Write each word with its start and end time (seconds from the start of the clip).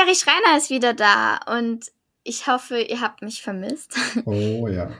Carrie 0.00 0.14
Schreiner 0.14 0.56
ist 0.56 0.70
wieder 0.70 0.94
da 0.94 1.40
und 1.58 1.92
ich 2.22 2.46
hoffe, 2.46 2.80
ihr 2.80 3.02
habt 3.02 3.20
mich 3.20 3.42
vermisst. 3.42 3.94
Oh 4.24 4.66
ja. 4.66 4.90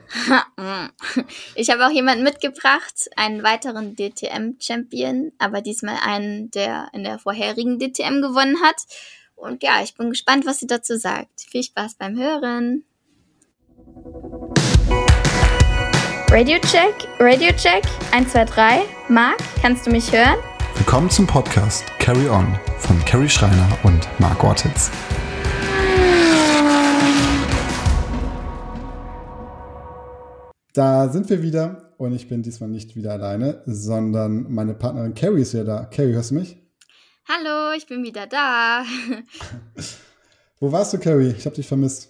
ich 1.54 1.71
habe 1.71 1.87
auch 1.87 1.91
jemanden 1.91 2.23
mitgebracht, 2.23 3.08
einen 3.17 3.42
weiteren 3.42 3.97
DTM-Champion, 3.97 5.33
aber 5.39 5.63
diesmal 5.63 5.97
einen, 6.05 6.50
der 6.50 6.89
in 6.92 7.05
der 7.05 7.18
vorherigen 7.18 7.78
DTM 7.78 8.21
gewonnen 8.21 8.61
hat. 8.62 8.77
Und 9.36 9.62
ja, 9.62 9.82
ich 9.82 9.95
bin 9.95 10.11
gespannt, 10.11 10.45
was 10.45 10.59
sie 10.59 10.67
dazu 10.67 10.99
sagt. 10.99 11.46
Viel 11.48 11.62
Spaß 11.62 11.95
beim 11.95 12.19
Hören. 12.19 12.85
Radio 16.30 16.59
Check, 16.59 17.09
Radio 17.19 17.53
Check, 17.57 17.85
1, 18.12 18.32
2, 18.32 18.45
3. 18.45 18.82
Marc, 19.09 19.39
kannst 19.62 19.87
du 19.87 19.91
mich 19.91 20.12
hören? 20.12 20.37
Willkommen 20.77 21.11
zum 21.11 21.27
Podcast 21.27 21.84
Carry 21.98 22.29
On 22.29 22.46
von 22.79 22.98
Carrie 23.05 23.29
Schreiner 23.29 23.68
und 23.82 24.09
Marc 24.18 24.43
Ortiz. 24.43 24.91
Da 30.72 31.09
sind 31.09 31.29
wir 31.29 31.43
wieder 31.43 31.93
und 31.98 32.12
ich 32.14 32.28
bin 32.28 32.42
diesmal 32.42 32.68
nicht 32.68 32.96
wieder 32.96 33.12
alleine, 33.12 33.62
sondern 33.66 34.50
meine 34.52 34.74
Partnerin 34.74 35.14
Carrie 35.14 35.42
ist 35.42 35.52
ja 35.52 35.64
da. 35.64 35.84
Carrie, 35.84 36.12
hörst 36.12 36.30
du 36.30 36.36
mich? 36.36 36.56
Hallo, 37.28 37.76
ich 37.76 37.87
bin 37.87 38.02
wieder 38.02 38.26
da. 38.26 38.84
Wo 40.60 40.73
warst 40.73 40.92
du, 40.92 40.98
Carrie? 40.98 41.34
Ich 41.37 41.46
habe 41.46 41.56
dich 41.56 41.66
vermisst. 41.66 42.09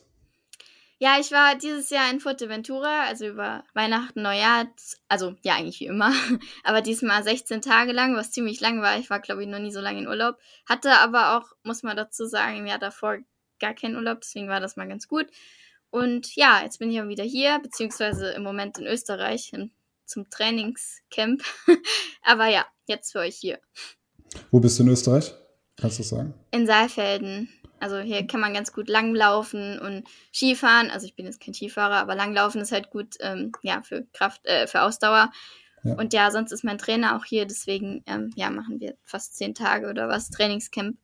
Ja, 1.02 1.18
ich 1.18 1.32
war 1.32 1.56
dieses 1.56 1.88
Jahr 1.88 2.10
in 2.10 2.20
Fuerteventura, 2.20 3.04
also 3.04 3.26
über 3.26 3.64
Weihnachten, 3.72 4.20
Neujahr, 4.20 4.66
also 5.08 5.34
ja, 5.40 5.54
eigentlich 5.54 5.80
wie 5.80 5.86
immer, 5.86 6.12
aber 6.62 6.82
diesmal 6.82 7.22
16 7.22 7.62
Tage 7.62 7.92
lang, 7.92 8.16
was 8.16 8.32
ziemlich 8.32 8.60
lang 8.60 8.82
war. 8.82 8.98
Ich 8.98 9.08
war, 9.08 9.18
glaube 9.18 9.42
ich, 9.42 9.48
noch 9.48 9.60
nie 9.60 9.72
so 9.72 9.80
lange 9.80 10.00
in 10.00 10.06
Urlaub. 10.06 10.36
Hatte 10.66 10.92
aber 10.98 11.38
auch, 11.38 11.56
muss 11.62 11.82
man 11.82 11.96
dazu 11.96 12.26
sagen, 12.26 12.58
im 12.58 12.66
Jahr 12.66 12.78
davor 12.78 13.16
gar 13.60 13.72
keinen 13.72 13.96
Urlaub, 13.96 14.20
deswegen 14.20 14.48
war 14.48 14.60
das 14.60 14.76
mal 14.76 14.88
ganz 14.88 15.08
gut. 15.08 15.26
Und 15.88 16.36
ja, 16.36 16.62
jetzt 16.62 16.78
bin 16.78 16.90
ich 16.90 17.00
auch 17.00 17.08
wieder 17.08 17.24
hier, 17.24 17.58
beziehungsweise 17.60 18.32
im 18.32 18.42
Moment 18.42 18.76
in 18.76 18.86
Österreich 18.86 19.54
in, 19.54 19.72
zum 20.04 20.28
Trainingscamp. 20.28 21.42
Aber 22.22 22.46
ja, 22.48 22.66
jetzt 22.84 23.12
für 23.12 23.20
euch 23.20 23.36
hier. 23.36 23.58
Wo 24.50 24.60
bist 24.60 24.78
du 24.78 24.82
in 24.82 24.90
Österreich? 24.90 25.32
Kannst 25.78 25.98
du 25.98 26.02
das 26.02 26.10
sagen? 26.10 26.34
In 26.50 26.66
Saalfelden. 26.66 27.48
Also 27.80 27.98
hier 27.98 28.26
kann 28.26 28.40
man 28.40 28.54
ganz 28.54 28.72
gut 28.72 28.88
langlaufen 28.88 29.78
und 29.78 30.04
Skifahren. 30.32 30.90
Also 30.90 31.06
ich 31.06 31.16
bin 31.16 31.26
jetzt 31.26 31.40
kein 31.40 31.54
Skifahrer, 31.54 31.96
aber 31.96 32.14
langlaufen 32.14 32.60
ist 32.60 32.72
halt 32.72 32.90
gut, 32.90 33.16
ähm, 33.20 33.52
ja, 33.62 33.82
für 33.82 34.06
Kraft, 34.12 34.46
äh, 34.46 34.66
für 34.66 34.82
Ausdauer. 34.82 35.30
Ja. 35.82 35.94
Und 35.94 36.12
ja, 36.12 36.30
sonst 36.30 36.52
ist 36.52 36.62
mein 36.62 36.78
Trainer 36.78 37.16
auch 37.16 37.24
hier, 37.24 37.46
deswegen 37.46 38.02
ähm, 38.06 38.30
ja, 38.36 38.50
machen 38.50 38.80
wir 38.80 38.96
fast 39.02 39.36
zehn 39.36 39.54
Tage 39.54 39.88
oder 39.88 40.08
was 40.08 40.30
Trainingscamp. 40.30 40.96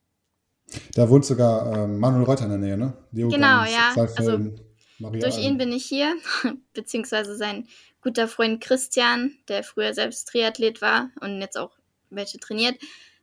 Da 0.94 1.08
wohnt 1.08 1.24
sogar 1.24 1.74
ähm, 1.74 1.98
Manuel 1.98 2.24
Reuter 2.24 2.44
in 2.44 2.50
der 2.50 2.58
Nähe, 2.58 2.76
ne? 2.76 2.92
Leo 3.12 3.28
genau, 3.28 3.64
ja. 3.64 3.94
Also 4.16 4.38
Maria 4.98 5.20
Durch 5.20 5.38
ihn 5.38 5.58
bin 5.58 5.72
ich 5.72 5.84
hier, 5.84 6.14
beziehungsweise 6.74 7.36
sein 7.36 7.68
guter 8.02 8.28
Freund 8.28 8.62
Christian, 8.62 9.32
der 9.48 9.62
früher 9.62 9.94
selbst 9.94 10.28
Triathlet 10.28 10.80
war 10.82 11.10
und 11.20 11.40
jetzt 11.40 11.56
auch 11.56 11.72
welche 12.10 12.38
trainiert. 12.38 12.76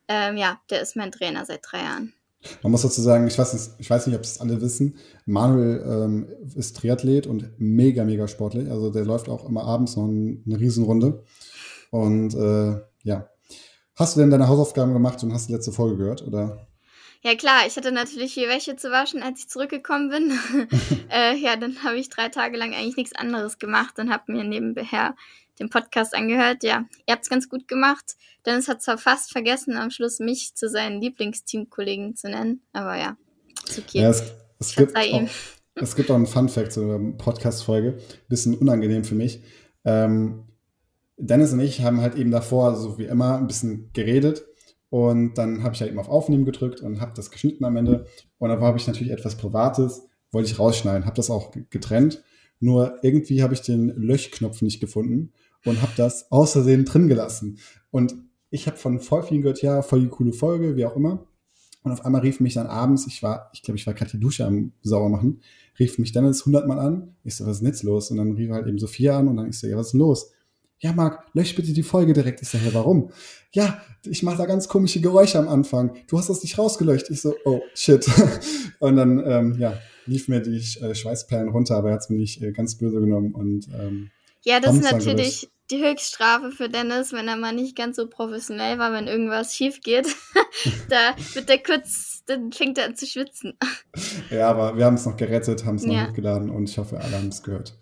Ähm, 0.07 0.37
ja, 0.37 0.59
der 0.69 0.81
ist 0.81 0.95
mein 0.95 1.11
Trainer 1.11 1.45
seit 1.45 1.61
drei 1.63 1.79
Jahren. 1.79 2.13
Man 2.61 2.71
muss 2.71 2.81
dazu 2.81 3.01
sagen, 3.01 3.27
ich 3.27 3.37
weiß 3.37 3.53
nicht, 3.53 3.69
ich 3.79 3.89
weiß 3.89 4.07
nicht 4.07 4.15
ob 4.15 4.23
es 4.23 4.39
alle 4.39 4.61
wissen, 4.61 4.97
Manuel 5.25 5.83
ähm, 5.87 6.27
ist 6.55 6.77
Triathlet 6.77 7.27
und 7.27 7.49
mega, 7.57 8.03
mega 8.03 8.27
sportlich. 8.27 8.69
Also 8.69 8.89
der 8.89 9.05
läuft 9.05 9.29
auch 9.29 9.47
immer 9.47 9.63
abends 9.63 9.95
noch 9.95 10.05
eine 10.05 10.59
Riesenrunde. 10.59 11.23
Und 11.91 12.33
äh, 12.33 12.81
ja. 13.03 13.29
Hast 13.95 14.15
du 14.15 14.21
denn 14.21 14.31
deine 14.31 14.47
Hausaufgaben 14.47 14.93
gemacht 14.93 15.23
und 15.23 15.33
hast 15.33 15.49
die 15.49 15.53
letzte 15.53 15.71
Folge 15.71 15.97
gehört, 15.97 16.23
oder? 16.23 16.67
Ja 17.21 17.35
klar, 17.35 17.61
ich 17.65 17.77
hatte 17.77 17.91
natürlich 17.91 18.33
viel 18.33 18.49
Wäsche 18.49 18.75
zu 18.75 18.91
waschen, 18.91 19.23
als 19.23 19.39
ich 19.39 19.49
zurückgekommen 19.49 20.09
bin. 20.09 20.37
äh, 21.09 21.37
ja, 21.37 21.55
dann 21.55 21.81
habe 21.83 21.95
ich 21.95 22.09
drei 22.09 22.27
Tage 22.29 22.57
lang 22.57 22.73
eigentlich 22.73 22.97
nichts 22.97 23.15
anderes 23.15 23.59
gemacht 23.59 23.97
und 23.99 24.11
habe 24.11 24.33
mir 24.33 24.43
nebenher 24.43 25.15
den 25.59 25.69
Podcast 25.69 26.15
angehört. 26.15 26.63
Ja, 26.63 26.85
ihr 27.07 27.13
habt 27.13 27.23
es 27.23 27.29
ganz 27.29 27.49
gut 27.49 27.67
gemacht. 27.67 28.15
Dennis 28.45 28.67
hat 28.67 28.81
zwar 28.81 28.97
fast 28.97 29.31
vergessen, 29.31 29.77
am 29.77 29.91
Schluss 29.91 30.19
mich 30.19 30.55
zu 30.55 30.69
seinen 30.69 31.01
Lieblingsteamkollegen 31.01 32.15
zu 32.15 32.29
nennen, 32.29 32.61
aber 32.73 32.97
ja, 32.97 33.17
ist 33.67 33.79
okay. 33.79 34.01
Ja, 34.01 34.09
es, 34.09 34.33
es 34.59 34.75
gibt 34.75 34.95
auch, 34.95 35.21
es 35.75 35.95
gibt 35.95 36.11
auch 36.11 36.15
einen 36.15 36.27
Fun-Fact 36.27 36.71
zu 36.73 36.87
der 36.87 36.99
Podcast-Folge. 37.17 37.97
Bisschen 38.27 38.57
unangenehm 38.57 39.03
für 39.03 39.15
mich. 39.15 39.41
Ähm, 39.85 40.43
Dennis 41.17 41.53
und 41.53 41.59
ich 41.59 41.81
haben 41.81 42.01
halt 42.01 42.15
eben 42.15 42.31
davor, 42.31 42.75
so 42.75 42.97
wie 42.97 43.05
immer, 43.05 43.37
ein 43.37 43.47
bisschen 43.47 43.91
geredet 43.93 44.45
und 44.89 45.39
dann 45.39 45.63
habe 45.63 45.73
ich 45.73 45.81
halt 45.81 45.89
eben 45.89 45.99
auf 45.99 46.07
Aufnehmen 46.09 46.45
gedrückt 46.45 46.81
und 46.81 47.01
habe 47.01 47.13
das 47.15 47.31
geschnitten 47.31 47.65
am 47.65 47.77
Ende. 47.77 48.05
Und 48.37 48.49
da 48.49 48.59
habe 48.59 48.77
ich 48.77 48.85
natürlich 48.87 49.11
etwas 49.11 49.37
Privates, 49.37 50.03
wollte 50.31 50.51
ich 50.51 50.59
rausschneiden, 50.59 51.05
habe 51.05 51.15
das 51.15 51.29
auch 51.29 51.51
getrennt. 51.69 52.23
Nur 52.59 52.99
irgendwie 53.01 53.41
habe 53.41 53.53
ich 53.53 53.61
den 53.61 53.87
Löschknopf 53.87 54.61
nicht 54.61 54.79
gefunden 54.79 55.33
und 55.65 55.81
habe 55.81 55.93
das 55.95 56.31
außersehen 56.31 56.85
drin 56.85 57.07
gelassen. 57.07 57.59
Und 57.91 58.15
ich 58.49 58.67
habe 58.67 58.77
von 58.77 58.99
voll 58.99 59.23
vielen 59.23 59.41
gehört, 59.41 59.61
ja, 59.61 59.81
voll 59.81 60.01
die 60.01 60.07
coole 60.07 60.33
Folge, 60.33 60.75
wie 60.75 60.85
auch 60.85 60.95
immer. 60.95 61.25
Und 61.83 61.91
auf 61.91 62.05
einmal 62.05 62.21
rief 62.21 62.39
mich 62.39 62.53
dann 62.53 62.67
abends, 62.67 63.07
ich 63.07 63.21
war, 63.23 63.49
ich 63.53 63.61
glaube, 63.61 63.77
ich 63.77 63.85
war 63.85 63.93
gerade 63.93 64.11
die 64.11 64.19
Dusche 64.19 64.45
am 64.45 64.71
sauber 64.81 65.09
machen, 65.09 65.41
rief 65.79 65.97
mich 65.97 66.11
dann 66.11 66.23
das 66.23 66.45
hundertmal 66.45 66.79
an. 66.79 67.15
Ich 67.23 67.35
so, 67.35 67.45
was 67.45 67.53
ist 67.53 67.59
denn 67.59 67.67
jetzt 67.67 67.83
los? 67.83 68.09
Und 68.11 68.17
dann 68.17 68.33
rief 68.33 68.51
halt 68.51 68.67
eben 68.67 68.79
Sophia 68.79 69.19
an 69.19 69.27
und 69.27 69.37
dann 69.37 69.49
ich 69.49 69.59
so, 69.59 69.67
ja, 69.67 69.75
was 69.75 69.87
ist 69.87 69.91
denn 69.93 69.99
los? 69.99 70.31
ja, 70.83 70.91
Marc, 70.91 71.23
lösch 71.33 71.55
bitte 71.55 71.71
die 71.71 71.81
Folge 71.81 72.11
direkt. 72.11 72.41
Ich 72.41 72.49
sage, 72.49 72.65
ja, 72.65 72.73
warum? 72.73 73.09
Ja, 73.53 73.81
ich 74.05 74.21
mache 74.21 74.37
da 74.37 74.45
ganz 74.45 74.67
komische 74.67 74.99
Geräusche 74.99 75.39
am 75.39 75.47
Anfang. 75.47 75.95
Du 76.07 76.17
hast 76.17 76.29
das 76.29 76.43
nicht 76.43 76.57
rausgelöscht. 76.57 77.09
Ich 77.09 77.21
so, 77.21 77.35
oh, 77.45 77.61
shit. 77.73 78.05
Und 78.79 78.97
dann, 78.97 79.23
ähm, 79.25 79.55
ja, 79.57 79.79
lief 80.05 80.27
mir 80.27 80.41
die 80.41 80.57
äh, 80.57 80.93
Schweißperlen 80.93 81.47
runter, 81.47 81.77
aber 81.77 81.89
er 81.89 81.93
hat 81.93 82.01
es 82.01 82.09
mir 82.09 82.17
nicht 82.17 82.41
äh, 82.41 82.51
ganz 82.51 82.77
böse 82.77 82.99
genommen. 82.99 83.33
Und, 83.33 83.69
ähm, 83.79 84.11
ja, 84.43 84.59
das 84.59 84.75
ist 84.75 84.91
natürlich 84.91 85.49
die 85.71 85.83
Höchststrafe 85.83 86.51
für 86.51 86.69
Dennis, 86.69 87.13
wenn 87.13 87.27
er 87.27 87.37
mal 87.37 87.53
nicht 87.53 87.75
ganz 87.75 87.95
so 87.95 88.07
professionell 88.07 88.77
war, 88.77 88.91
wenn 88.91 89.07
irgendwas 89.07 89.55
schief 89.55 89.81
geht. 89.81 90.07
da 90.89 91.15
wird 91.33 91.49
der 91.49 91.63
kurz, 91.63 92.23
dann 92.25 92.51
fängt 92.51 92.77
er 92.77 92.85
an 92.85 92.95
zu 92.95 93.05
schwitzen. 93.05 93.57
ja, 94.29 94.49
aber 94.49 94.77
wir 94.77 94.85
haben 94.85 94.95
es 94.95 95.05
noch 95.05 95.17
gerettet, 95.17 95.65
haben 95.65 95.75
es 95.75 95.85
noch 95.85 95.93
ja. 95.93 96.07
hochgeladen 96.07 96.49
und 96.49 96.69
ich 96.69 96.77
hoffe, 96.77 96.99
alle 96.99 97.15
haben 97.15 97.29
es 97.29 97.41
gehört. 97.41 97.73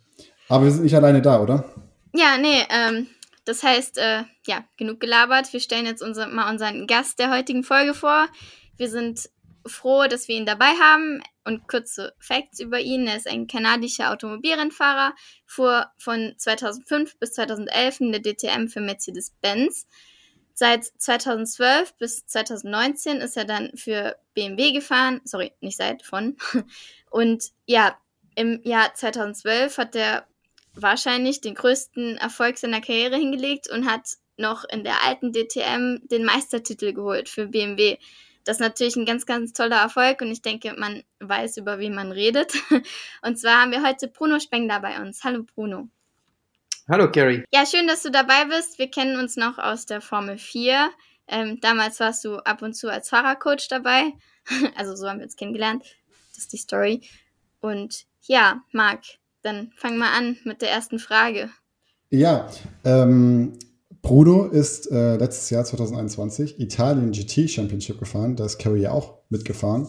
Aber 0.47 0.65
wir 0.65 0.71
sind 0.71 0.83
nicht 0.83 0.95
alleine 0.95 1.21
da, 1.21 1.41
oder? 1.41 1.65
Ja, 2.13 2.37
nee, 2.37 2.61
ähm, 2.69 3.07
das 3.45 3.63
heißt, 3.63 3.97
äh, 3.97 4.23
ja, 4.45 4.63
genug 4.77 4.99
gelabert. 4.99 5.51
Wir 5.53 5.59
stellen 5.59 5.85
jetzt 5.85 6.03
unser, 6.03 6.27
mal 6.27 6.51
unseren 6.51 6.85
Gast 6.85 7.19
der 7.19 7.31
heutigen 7.31 7.63
Folge 7.63 7.93
vor. 7.93 8.27
Wir 8.77 8.89
sind 8.89 9.29
froh, 9.65 10.05
dass 10.07 10.27
wir 10.27 10.35
ihn 10.35 10.45
dabei 10.45 10.73
haben 10.81 11.21
und 11.43 11.67
kurze 11.67 12.13
Facts 12.19 12.59
über 12.59 12.79
ihn. 12.79 13.07
Er 13.07 13.17
ist 13.17 13.27
ein 13.27 13.47
kanadischer 13.47 14.11
Automobilrennfahrer, 14.11 15.13
fuhr 15.45 15.87
von 15.97 16.33
2005 16.37 17.17
bis 17.17 17.33
2011 17.33 17.99
in 18.01 18.11
der 18.11 18.21
DTM 18.21 18.67
für 18.67 18.81
Mercedes-Benz. 18.81 19.87
Seit 20.53 20.85
2012 20.85 21.95
bis 21.97 22.25
2019 22.27 23.17
ist 23.17 23.37
er 23.37 23.45
dann 23.45 23.71
für 23.75 24.17
BMW 24.33 24.73
gefahren, 24.73 25.21
sorry, 25.23 25.53
nicht 25.61 25.77
seit, 25.77 26.03
von. 26.03 26.37
Und 27.09 27.45
ja, 27.65 27.97
im 28.35 28.61
Jahr 28.63 28.93
2012 28.93 29.77
hat 29.77 29.95
er 29.95 30.27
wahrscheinlich 30.73 31.41
den 31.41 31.55
größten 31.55 32.17
Erfolg 32.17 32.57
seiner 32.57 32.81
Karriere 32.81 33.17
hingelegt 33.17 33.69
und 33.69 33.89
hat 33.89 34.17
noch 34.37 34.63
in 34.63 34.83
der 34.83 35.03
alten 35.03 35.33
DTM 35.33 36.07
den 36.07 36.23
Meistertitel 36.23 36.93
geholt 36.93 37.27
für 37.27 37.47
BMW. 37.47 37.97
Das 38.43 38.57
ist 38.57 38.61
natürlich 38.61 38.95
ein 38.95 39.05
ganz, 39.05 39.25
ganz 39.25 39.53
toller 39.53 39.77
Erfolg 39.77 40.21
und 40.21 40.31
ich 40.31 40.41
denke, 40.41 40.73
man 40.77 41.03
weiß, 41.19 41.57
über 41.57 41.79
wen 41.79 41.93
man 41.93 42.11
redet. 42.11 42.53
Und 43.21 43.37
zwar 43.37 43.61
haben 43.61 43.71
wir 43.71 43.85
heute 43.85 44.07
Bruno 44.07 44.39
Spengler 44.39 44.79
bei 44.79 44.99
uns. 44.99 45.23
Hallo 45.23 45.43
Bruno. 45.43 45.89
Hallo 46.89 47.09
Gary. 47.11 47.45
Ja, 47.53 47.65
schön, 47.65 47.87
dass 47.87 48.01
du 48.01 48.09
dabei 48.09 48.45
bist. 48.45 48.79
Wir 48.79 48.89
kennen 48.89 49.19
uns 49.19 49.37
noch 49.37 49.59
aus 49.59 49.85
der 49.85 50.01
Formel 50.01 50.37
4. 50.37 50.89
Ähm, 51.27 51.59
damals 51.61 51.99
warst 51.99 52.25
du 52.25 52.37
ab 52.37 52.61
und 52.61 52.73
zu 52.73 52.89
als 52.89 53.09
Fahrercoach 53.09 53.67
dabei. 53.69 54.13
Also 54.75 54.95
so 54.95 55.07
haben 55.07 55.19
wir 55.19 55.25
uns 55.25 55.35
kennengelernt. 55.35 55.83
Das 56.29 56.39
ist 56.39 56.53
die 56.53 56.57
Story. 56.57 57.01
Und 57.59 58.05
ja, 58.23 58.63
Marc, 58.71 59.03
dann 59.43 59.71
fang 59.75 59.97
mal 59.97 60.17
an 60.17 60.37
mit 60.43 60.63
der 60.63 60.71
ersten 60.71 60.97
Frage. 60.97 61.51
Ja, 62.09 62.49
ähm, 62.83 63.57
Bruno 64.01 64.45
ist 64.45 64.91
äh, 64.91 65.17
letztes 65.17 65.49
Jahr 65.49 65.63
2021 65.63 66.59
Italien 66.59 67.11
GT 67.11 67.49
Championship 67.49 67.99
gefahren. 67.99 68.35
Da 68.35 68.45
ist 68.45 68.57
Carrie 68.57 68.87
auch 68.87 69.19
mitgefahren. 69.29 69.87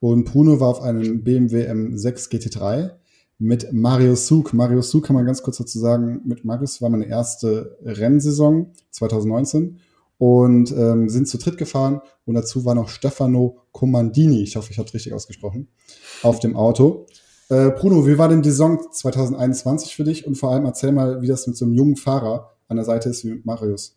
Und 0.00 0.24
Bruno 0.24 0.58
war 0.58 0.68
auf 0.68 0.82
einem 0.82 1.22
BMW 1.22 1.70
M6 1.70 2.30
GT3 2.30 2.90
mit 3.38 3.72
Marius 3.72 4.26
Sug. 4.26 4.52
Marius 4.52 4.90
Sug 4.90 5.04
kann 5.04 5.14
man 5.14 5.26
ganz 5.26 5.42
kurz 5.42 5.58
dazu 5.58 5.78
sagen, 5.78 6.22
mit 6.24 6.44
Marius 6.44 6.82
war 6.82 6.90
meine 6.90 7.06
erste 7.06 7.78
Rennsaison 7.82 8.72
2019 8.90 9.78
und 10.18 10.70
ähm, 10.72 11.08
sind 11.08 11.26
zu 11.26 11.38
dritt 11.38 11.58
gefahren 11.58 12.00
und 12.24 12.34
dazu 12.34 12.64
war 12.64 12.76
noch 12.76 12.88
Stefano 12.88 13.58
Comandini, 13.72 14.42
ich 14.42 14.54
hoffe, 14.54 14.70
ich 14.70 14.78
habe 14.78 14.86
es 14.86 14.94
richtig 14.94 15.12
ausgesprochen, 15.12 15.68
auf 16.22 16.38
dem 16.38 16.54
Auto. 16.54 17.06
Äh, 17.48 17.70
Bruno, 17.70 18.06
wie 18.06 18.18
war 18.18 18.28
denn 18.28 18.42
die 18.42 18.50
Saison 18.50 18.80
2021 18.92 19.96
für 19.96 20.04
dich? 20.04 20.26
Und 20.26 20.36
vor 20.36 20.52
allem 20.52 20.64
erzähl 20.64 20.92
mal, 20.92 21.22
wie 21.22 21.26
das 21.26 21.46
mit 21.48 21.56
so 21.56 21.64
einem 21.64 21.74
jungen 21.74 21.96
Fahrer 21.96 22.51
an 22.72 22.76
der 22.76 22.84
Seite 22.84 23.10
ist 23.10 23.24
wie 23.24 23.30
mit 23.30 23.46
Marius. 23.46 23.96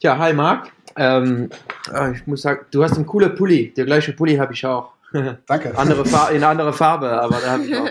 Ja, 0.00 0.16
hi 0.18 0.32
Marc. 0.32 0.72
Ähm, 0.96 1.50
ah, 1.90 2.10
ich 2.10 2.26
muss 2.26 2.42
sagen, 2.42 2.66
du 2.70 2.82
hast 2.84 2.94
einen 2.94 3.06
coolen 3.06 3.34
Pulli. 3.34 3.74
Der 3.76 3.84
gleiche 3.84 4.12
Pulli 4.12 4.36
habe 4.36 4.52
ich 4.52 4.64
auch. 4.64 4.92
Danke. 5.46 5.76
Andere 5.76 6.04
in 6.32 6.44
anderer 6.44 6.72
Farbe, 6.72 7.10
aber 7.10 7.40
da 7.40 7.50
habe 7.52 7.64
ich 7.64 7.76
auch. 7.76 7.88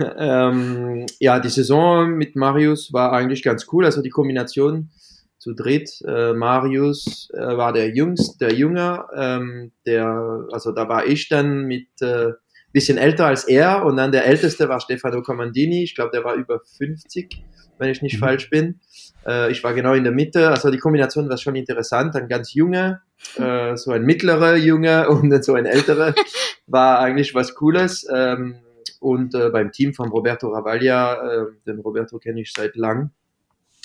ähm, 0.16 1.06
ja, 1.20 1.40
die 1.40 1.50
Saison 1.50 2.10
mit 2.10 2.36
Marius 2.36 2.92
war 2.92 3.12
eigentlich 3.12 3.42
ganz 3.42 3.66
cool. 3.72 3.84
Also 3.84 4.02
die 4.02 4.10
Kombination 4.10 4.90
zu 5.38 5.52
dritt. 5.52 5.90
Äh, 6.06 6.32
Marius 6.32 7.28
äh, 7.34 7.56
war 7.56 7.72
der 7.72 7.90
Jüngste, 7.90 8.38
der 8.38 8.54
Junge, 8.54 9.04
ähm, 9.14 9.72
der, 9.84 10.46
also 10.52 10.72
da 10.72 10.88
war 10.88 11.06
ich 11.06 11.28
dann 11.28 11.64
mit 11.64 11.88
äh, 12.00 12.32
bisschen 12.72 12.96
älter 12.96 13.26
als 13.26 13.44
er 13.44 13.84
und 13.84 13.96
dann 13.96 14.12
der 14.12 14.26
älteste 14.26 14.68
war 14.68 14.80
Stefano 14.80 15.22
Comandini. 15.22 15.82
Ich 15.82 15.94
glaube, 15.94 16.10
der 16.12 16.24
war 16.24 16.34
über 16.34 16.60
50, 16.60 17.42
wenn 17.78 17.90
ich 17.90 18.02
nicht 18.02 18.16
mhm. 18.16 18.20
falsch 18.20 18.50
bin. 18.50 18.80
Äh, 19.26 19.50
ich 19.52 19.62
war 19.62 19.74
genau 19.74 19.94
in 19.94 20.04
der 20.04 20.12
Mitte. 20.12 20.50
Also 20.50 20.70
die 20.70 20.78
Kombination 20.78 21.28
war 21.28 21.36
schon 21.36 21.56
interessant. 21.56 22.16
Ein 22.16 22.28
ganz 22.28 22.54
junge, 22.54 23.02
äh, 23.36 23.76
so 23.76 23.92
ein 23.92 24.02
mittlerer 24.02 24.56
Junge 24.56 25.08
und 25.10 25.44
so 25.44 25.54
ein 25.54 25.66
älterer 25.66 26.14
war 26.66 27.00
eigentlich 27.00 27.34
was 27.34 27.54
Cooles. 27.54 28.06
Ähm, 28.12 28.56
und 29.00 29.34
äh, 29.34 29.50
beim 29.50 29.72
Team 29.72 29.94
von 29.94 30.10
Roberto 30.10 30.48
Ravaglia, 30.48 31.14
äh, 31.14 31.46
den 31.66 31.80
Roberto 31.80 32.18
kenne 32.18 32.40
ich 32.40 32.52
seit 32.52 32.76
lang, 32.76 33.10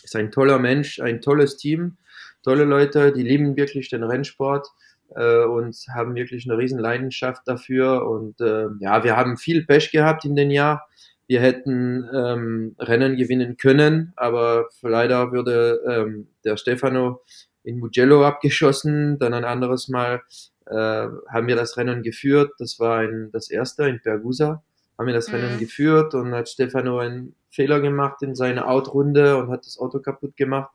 ist 0.03 0.15
ein 0.15 0.31
toller 0.31 0.59
Mensch, 0.59 0.99
ein 0.99 1.21
tolles 1.21 1.57
Team, 1.57 1.97
tolle 2.43 2.65
Leute, 2.65 3.11
die 3.11 3.23
lieben 3.23 3.57
wirklich 3.57 3.89
den 3.89 4.03
Rennsport 4.03 4.67
äh, 5.15 5.43
und 5.43 5.75
haben 5.93 6.15
wirklich 6.15 6.47
eine 6.47 6.57
riesen 6.57 6.79
Leidenschaft 6.79 7.41
dafür. 7.45 8.07
Und 8.07 8.39
äh, 8.41 8.67
ja, 8.79 9.03
wir 9.03 9.17
haben 9.17 9.37
viel 9.37 9.65
Pech 9.65 9.91
gehabt 9.91 10.23
in 10.25 10.35
den 10.35 10.51
Jahr. 10.51 10.86
Wir 11.27 11.41
hätten 11.41 12.09
ähm, 12.13 12.75
Rennen 12.79 13.17
gewinnen 13.17 13.57
können, 13.57 14.13
aber 14.15 14.69
leider 14.81 15.31
würde 15.31 15.81
ähm, 15.87 16.27
der 16.45 16.55
Stefano 16.55 17.21
in 17.63 17.79
Mugello 17.79 18.25
abgeschossen. 18.25 19.19
Dann 19.19 19.33
ein 19.33 19.43
anderes 19.43 19.89
Mal 19.89 20.21
äh, 20.65 20.73
haben 20.73 21.47
wir 21.47 21.57
das 21.57 21.75
Rennen 21.75 22.01
geführt. 22.01 22.51
Das 22.59 22.79
war 22.79 22.99
ein, 22.99 23.29
das 23.33 23.49
erste 23.49 23.87
in 23.89 24.01
Pergusa. 24.01 24.63
Haben 24.97 25.07
wir 25.07 25.13
das 25.13 25.27
mhm. 25.27 25.35
Rennen 25.35 25.59
geführt 25.59 26.13
und 26.13 26.33
hat 26.33 26.47
Stefano 26.47 26.99
einen 26.99 27.35
Fehler 27.49 27.81
gemacht 27.81 28.21
in 28.21 28.33
seiner 28.33 28.67
Outrunde 28.69 29.37
und 29.37 29.49
hat 29.49 29.65
das 29.65 29.77
Auto 29.77 29.99
kaputt 29.99 30.37
gemacht. 30.37 30.71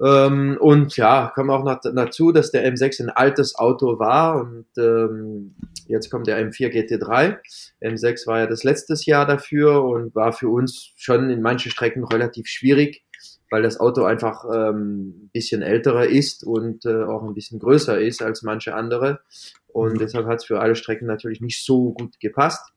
Ähm, 0.00 0.56
und 0.60 0.96
ja, 0.96 1.32
kam 1.34 1.50
auch 1.50 1.64
noch 1.64 1.80
dazu, 1.82 2.30
dass 2.30 2.52
der 2.52 2.70
M6 2.72 3.02
ein 3.02 3.10
altes 3.10 3.56
Auto 3.56 3.98
war 3.98 4.40
und 4.40 4.66
ähm, 4.78 5.56
jetzt 5.86 6.10
kommt 6.10 6.28
der 6.28 6.38
M4 6.38 6.68
GT3. 6.68 7.38
M6 7.82 8.26
war 8.26 8.40
ja 8.40 8.46
das 8.46 8.62
letztes 8.62 9.06
Jahr 9.06 9.26
dafür 9.26 9.82
und 9.84 10.14
war 10.14 10.32
für 10.32 10.48
uns 10.48 10.92
schon 10.96 11.30
in 11.30 11.42
manchen 11.42 11.72
Strecken 11.72 12.04
relativ 12.04 12.46
schwierig, 12.46 13.04
weil 13.50 13.62
das 13.62 13.80
Auto 13.80 14.04
einfach 14.04 14.44
ähm, 14.44 15.08
ein 15.08 15.30
bisschen 15.32 15.62
älterer 15.62 16.06
ist 16.06 16.44
und 16.44 16.86
äh, 16.86 17.02
auch 17.02 17.24
ein 17.24 17.34
bisschen 17.34 17.58
größer 17.58 18.00
ist 18.00 18.22
als 18.22 18.42
manche 18.42 18.74
andere. 18.74 19.20
Und 19.66 19.94
mhm. 19.94 19.98
deshalb 19.98 20.26
hat 20.26 20.38
es 20.38 20.44
für 20.44 20.60
alle 20.60 20.76
Strecken 20.76 21.06
natürlich 21.06 21.40
nicht 21.40 21.64
so 21.64 21.92
gut 21.92 22.20
gepasst. 22.20 22.72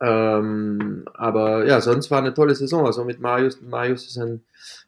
Ähm, 0.00 1.04
aber 1.14 1.66
ja, 1.66 1.80
sonst 1.80 2.10
war 2.10 2.18
eine 2.18 2.34
tolle 2.34 2.54
Saison. 2.54 2.86
Also 2.86 3.04
mit 3.04 3.20
Marius, 3.20 3.60
Marius 3.60 4.06
ist 4.06 4.18
ein 4.18 4.42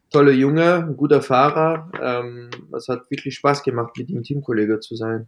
toller 0.09 0.31
Junge, 0.31 0.75
ein 0.75 0.97
guter 0.97 1.21
Fahrer. 1.21 1.91
Ähm, 2.01 2.49
es 2.75 2.87
hat 2.87 3.09
wirklich 3.09 3.35
Spaß 3.35 3.63
gemacht, 3.63 3.97
mit 3.97 4.09
ihm 4.09 4.23
Teamkollege 4.23 4.79
zu 4.79 4.95
sein. 4.95 5.27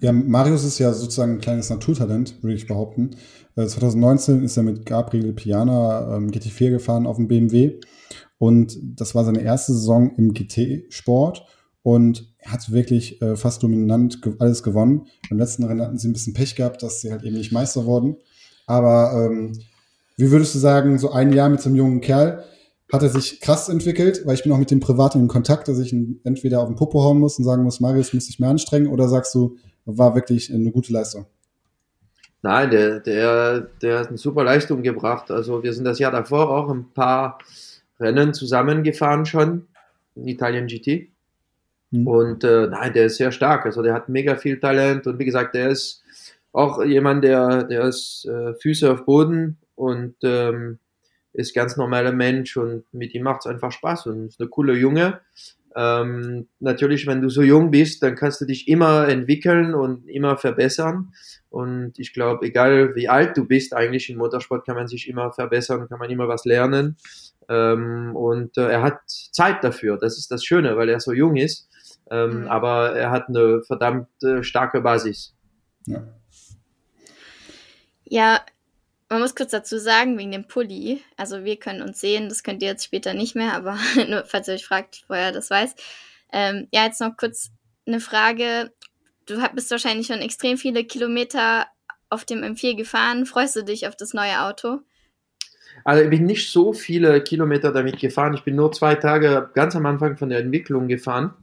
Ja, 0.00 0.12
Marius 0.12 0.64
ist 0.64 0.78
ja 0.78 0.92
sozusagen 0.92 1.34
ein 1.34 1.40
kleines 1.40 1.70
Naturtalent, 1.70 2.42
würde 2.42 2.56
ich 2.56 2.66
behaupten. 2.66 3.16
2019 3.56 4.40
äh, 4.40 4.44
ist 4.44 4.56
er 4.56 4.64
mit 4.64 4.84
Gabriel 4.84 5.32
Piana 5.32 6.16
ähm, 6.16 6.30
GT4 6.30 6.70
gefahren 6.70 7.06
auf 7.06 7.16
dem 7.16 7.28
BMW 7.28 7.78
und 8.38 8.76
das 8.82 9.14
war 9.14 9.24
seine 9.24 9.42
erste 9.42 9.72
Saison 9.72 10.14
im 10.16 10.34
GT-Sport 10.34 11.46
und 11.82 12.34
er 12.38 12.52
hat 12.52 12.72
wirklich 12.72 13.22
äh, 13.22 13.36
fast 13.36 13.62
dominant 13.62 14.20
alles 14.40 14.62
gewonnen. 14.62 15.06
Beim 15.28 15.38
letzten 15.38 15.64
Rennen 15.64 15.82
hatten 15.82 15.98
sie 15.98 16.08
ein 16.08 16.12
bisschen 16.12 16.34
Pech 16.34 16.56
gehabt, 16.56 16.82
dass 16.82 17.00
sie 17.00 17.12
halt 17.12 17.22
eben 17.22 17.36
nicht 17.36 17.52
Meister 17.52 17.86
wurden. 17.86 18.16
Aber 18.66 19.12
ähm, 19.14 19.58
wie 20.16 20.30
würdest 20.30 20.54
du 20.54 20.58
sagen, 20.58 20.98
so 20.98 21.10
ein 21.10 21.32
Jahr 21.32 21.48
mit 21.48 21.60
so 21.60 21.68
einem 21.68 21.76
jungen 21.76 22.00
Kerl, 22.00 22.44
hat 22.92 23.02
er 23.02 23.08
sich 23.08 23.40
krass 23.40 23.68
entwickelt, 23.68 24.22
weil 24.24 24.34
ich 24.34 24.42
bin 24.42 24.52
auch 24.52 24.58
mit 24.58 24.70
dem 24.70 24.80
privat 24.80 25.14
in 25.14 25.26
Kontakt, 25.26 25.68
dass 25.68 25.78
ich 25.78 25.92
ihn 25.92 26.20
entweder 26.22 26.60
auf 26.60 26.68
den 26.68 26.76
Popo 26.76 27.02
hauen 27.02 27.18
muss 27.18 27.38
und 27.38 27.44
sagen 27.44 27.64
muss, 27.64 27.80
Marius 27.80 28.12
muss 28.12 28.26
sich 28.26 28.38
mehr 28.38 28.50
anstrengen, 28.50 28.88
oder 28.88 29.08
sagst 29.08 29.34
du, 29.34 29.56
war 29.84 30.14
wirklich 30.14 30.52
eine 30.52 30.70
gute 30.70 30.92
Leistung? 30.92 31.26
Nein, 32.42 32.70
der, 32.70 33.00
der, 33.00 33.60
der 33.60 34.00
hat 34.00 34.08
eine 34.08 34.18
super 34.18 34.44
Leistung 34.44 34.82
gebracht. 34.82 35.30
Also 35.30 35.62
wir 35.62 35.72
sind 35.72 35.84
das 35.84 35.98
Jahr 35.98 36.12
davor 36.12 36.50
auch 36.50 36.68
ein 36.68 36.92
paar 36.92 37.38
Rennen 37.98 38.34
zusammengefahren 38.34 39.24
schon 39.24 39.66
in 40.14 40.28
Italien 40.28 40.66
GT. 40.66 41.08
Mhm. 41.90 42.06
Und 42.06 42.44
äh, 42.44 42.66
nein, 42.66 42.92
der 42.92 43.06
ist 43.06 43.16
sehr 43.16 43.32
stark. 43.32 43.64
Also 43.64 43.82
der 43.82 43.94
hat 43.94 44.10
mega 44.10 44.36
viel 44.36 44.60
Talent 44.60 45.06
und 45.06 45.18
wie 45.18 45.24
gesagt, 45.24 45.54
der 45.54 45.70
ist 45.70 46.02
auch 46.54 46.82
jemand, 46.84 47.24
der, 47.24 47.64
der 47.64 47.84
ist 47.84 48.26
äh, 48.26 48.54
Füße 48.54 48.90
auf 48.90 49.04
Boden 49.04 49.58
und 49.74 50.14
ähm, 50.22 50.78
ist 51.32 51.54
ganz 51.54 51.76
normaler 51.76 52.12
Mensch 52.12 52.56
und 52.56 52.84
mit 52.92 53.12
ihm 53.12 53.24
macht 53.24 53.40
es 53.40 53.46
einfach 53.46 53.72
Spaß 53.72 54.06
und 54.06 54.28
ist 54.28 54.40
eine 54.40 54.48
coole 54.48 54.74
Junge. 54.74 55.20
Ähm, 55.76 56.46
natürlich, 56.60 57.08
wenn 57.08 57.20
du 57.20 57.28
so 57.28 57.42
jung 57.42 57.72
bist, 57.72 58.04
dann 58.04 58.14
kannst 58.14 58.40
du 58.40 58.44
dich 58.44 58.68
immer 58.68 59.08
entwickeln 59.08 59.74
und 59.74 60.08
immer 60.08 60.36
verbessern. 60.36 61.12
Und 61.50 61.98
ich 61.98 62.12
glaube, 62.12 62.46
egal 62.46 62.94
wie 62.94 63.08
alt 63.08 63.36
du 63.36 63.44
bist, 63.44 63.74
eigentlich 63.74 64.08
im 64.08 64.18
Motorsport 64.18 64.64
kann 64.64 64.76
man 64.76 64.86
sich 64.86 65.08
immer 65.08 65.32
verbessern, 65.32 65.88
kann 65.88 65.98
man 65.98 66.10
immer 66.10 66.28
was 66.28 66.44
lernen. 66.44 66.96
Ähm, 67.48 68.14
und 68.14 68.56
äh, 68.56 68.68
er 68.68 68.82
hat 68.82 69.00
Zeit 69.08 69.64
dafür. 69.64 69.98
Das 69.98 70.16
ist 70.16 70.30
das 70.30 70.44
Schöne, 70.44 70.76
weil 70.76 70.88
er 70.88 71.00
so 71.00 71.12
jung 71.12 71.34
ist. 71.34 71.68
Ähm, 72.08 72.42
mhm. 72.42 72.46
Aber 72.46 72.94
er 72.94 73.10
hat 73.10 73.28
eine 73.28 73.62
verdammt 73.64 74.08
äh, 74.22 74.44
starke 74.44 74.80
Basis. 74.80 75.34
Ja. 75.86 76.04
Ja, 78.04 78.44
man 79.08 79.20
muss 79.20 79.34
kurz 79.34 79.50
dazu 79.50 79.78
sagen, 79.78 80.18
wegen 80.18 80.32
dem 80.32 80.46
Pulli, 80.46 81.02
also 81.16 81.44
wir 81.44 81.56
können 81.56 81.82
uns 81.82 82.00
sehen, 82.00 82.28
das 82.28 82.42
könnt 82.42 82.62
ihr 82.62 82.68
jetzt 82.68 82.84
später 82.84 83.14
nicht 83.14 83.34
mehr, 83.34 83.54
aber 83.54 83.78
nur 84.08 84.24
falls 84.24 84.48
ihr 84.48 84.54
euch 84.54 84.66
fragt, 84.66 85.04
woher 85.08 85.32
das 85.32 85.50
weiß. 85.50 85.74
Ähm, 86.32 86.68
ja, 86.72 86.84
jetzt 86.84 87.00
noch 87.00 87.16
kurz 87.16 87.52
eine 87.86 88.00
Frage. 88.00 88.72
Du 89.26 89.40
bist 89.54 89.70
wahrscheinlich 89.70 90.06
schon 90.06 90.20
extrem 90.20 90.58
viele 90.58 90.84
Kilometer 90.84 91.66
auf 92.10 92.24
dem 92.24 92.42
M4 92.42 92.76
gefahren. 92.76 93.26
Freust 93.26 93.56
du 93.56 93.62
dich 93.62 93.86
auf 93.86 93.96
das 93.96 94.14
neue 94.14 94.42
Auto? 94.42 94.80
Also 95.84 96.02
ich 96.02 96.10
bin 96.10 96.24
nicht 96.24 96.50
so 96.50 96.72
viele 96.72 97.22
Kilometer 97.22 97.72
damit 97.72 97.98
gefahren. 97.98 98.34
Ich 98.34 98.42
bin 98.42 98.56
nur 98.56 98.72
zwei 98.72 98.94
Tage 98.94 99.50
ganz 99.54 99.74
am 99.74 99.86
Anfang 99.86 100.16
von 100.16 100.28
der 100.28 100.38
Entwicklung 100.40 100.88
gefahren. 100.88 101.34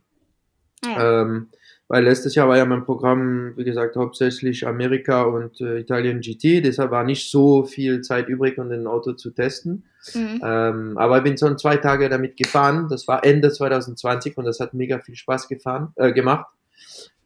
Ah 0.86 0.90
ja. 0.90 1.22
ähm, 1.22 1.50
weil 1.92 2.06
letztes 2.06 2.36
Jahr 2.36 2.48
war 2.48 2.56
ja 2.56 2.64
mein 2.64 2.86
Programm, 2.86 3.52
wie 3.58 3.66
gesagt, 3.66 3.98
hauptsächlich 3.98 4.66
Amerika 4.66 5.24
und 5.24 5.60
äh, 5.60 5.80
Italien 5.80 6.22
GT, 6.22 6.64
deshalb 6.64 6.90
war 6.90 7.04
nicht 7.04 7.30
so 7.30 7.66
viel 7.66 8.00
Zeit 8.00 8.30
übrig, 8.30 8.58
um 8.58 8.70
den 8.70 8.88
Auto 8.88 9.12
zu 9.12 9.32
testen. 9.32 9.84
Mhm. 10.14 10.42
Ähm, 10.42 10.98
aber 10.98 11.18
ich 11.18 11.24
bin 11.24 11.38
schon 11.38 11.58
zwei 11.58 11.76
Tage 11.76 12.08
damit 12.08 12.38
gefahren, 12.38 12.88
das 12.90 13.10
war 13.10 13.26
Ende 13.26 13.52
2020 13.52 14.38
und 14.38 14.46
das 14.46 14.62
hat 14.62 14.74
mega 14.74 15.00
viel 15.00 15.16
Spaß 15.16 15.50
gefahren, 15.50 15.92
äh, 15.98 16.14
gemacht. 16.14 16.46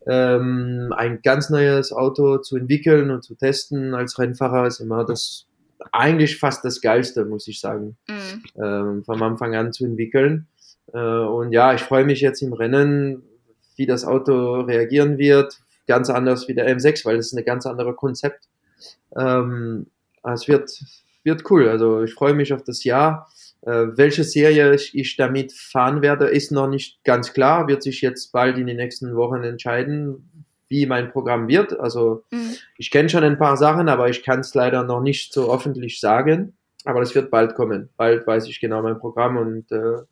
Ähm, 0.07 0.91
ein 0.97 1.19
ganz 1.21 1.51
neues 1.51 1.93
Auto 1.93 2.39
zu 2.39 2.57
entwickeln 2.57 3.11
und 3.11 3.23
zu 3.23 3.35
testen 3.35 3.93
als 3.93 4.17
Rennfahrer 4.17 4.65
ist 4.65 4.79
immer 4.79 5.05
das 5.05 5.45
eigentlich 5.91 6.39
fast 6.39 6.65
das 6.65 6.81
Geilste, 6.81 7.25
muss 7.25 7.47
ich 7.47 7.59
sagen, 7.59 7.97
mhm. 8.07 8.63
ähm, 8.63 9.03
vom 9.03 9.21
Anfang 9.21 9.53
an 9.53 9.73
zu 9.73 9.85
entwickeln. 9.85 10.47
Äh, 10.91 10.97
und 10.97 11.51
ja, 11.51 11.75
ich 11.75 11.81
freue 11.81 12.03
mich 12.05 12.21
jetzt 12.21 12.41
im 12.41 12.53
Rennen 12.53 13.21
wie 13.75 13.85
das 13.85 14.05
Auto 14.05 14.61
reagieren 14.61 15.17
wird. 15.17 15.59
Ganz 15.87 16.09
anders 16.09 16.47
wie 16.47 16.55
der 16.55 16.67
M6, 16.75 17.05
weil 17.05 17.17
das 17.17 17.27
ist 17.27 17.37
ein 17.37 17.45
ganz 17.45 17.65
anderes 17.65 17.95
Konzept. 17.95 18.47
Ähm, 19.15 19.87
es 20.23 20.47
wird, 20.47 20.71
wird 21.23 21.49
cool. 21.51 21.69
Also 21.69 22.03
ich 22.03 22.13
freue 22.13 22.33
mich 22.33 22.53
auf 22.53 22.63
das 22.63 22.83
Jahr. 22.83 23.29
Äh, 23.61 23.97
welche 23.97 24.23
Serie 24.23 24.73
ich, 24.75 24.95
ich 24.95 25.15
damit 25.15 25.53
fahren 25.53 26.01
werde, 26.01 26.27
ist 26.27 26.51
noch 26.51 26.67
nicht 26.67 27.03
ganz 27.03 27.33
klar. 27.33 27.67
Wird 27.67 27.83
sich 27.83 28.01
jetzt 28.01 28.31
bald 28.31 28.57
in 28.57 28.67
den 28.67 28.77
nächsten 28.77 29.15
Wochen 29.15 29.43
entscheiden, 29.43 30.45
wie 30.67 30.85
mein 30.85 31.11
Programm 31.11 31.47
wird. 31.47 31.79
Also 31.79 32.23
mhm. 32.31 32.55
ich 32.77 32.91
kenne 32.91 33.09
schon 33.09 33.23
ein 33.23 33.37
paar 33.37 33.57
Sachen, 33.57 33.89
aber 33.89 34.09
ich 34.09 34.23
kann 34.23 34.39
es 34.39 34.53
leider 34.53 34.83
noch 34.83 35.01
nicht 35.01 35.33
so 35.33 35.53
öffentlich 35.53 35.99
sagen. 35.99 36.53
Aber 36.85 36.99
das 36.99 37.15
wird 37.15 37.31
bald 37.31 37.55
kommen. 37.55 37.89
Bald 37.97 38.27
weiß 38.27 38.47
ich 38.47 38.59
genau 38.59 38.83
mein 38.83 38.99
Programm 38.99 39.37
und 39.37 39.71
äh, 39.71 40.03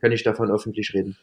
kann 0.00 0.12
ich 0.12 0.22
davon 0.22 0.50
öffentlich 0.50 0.94
reden. 0.94 1.16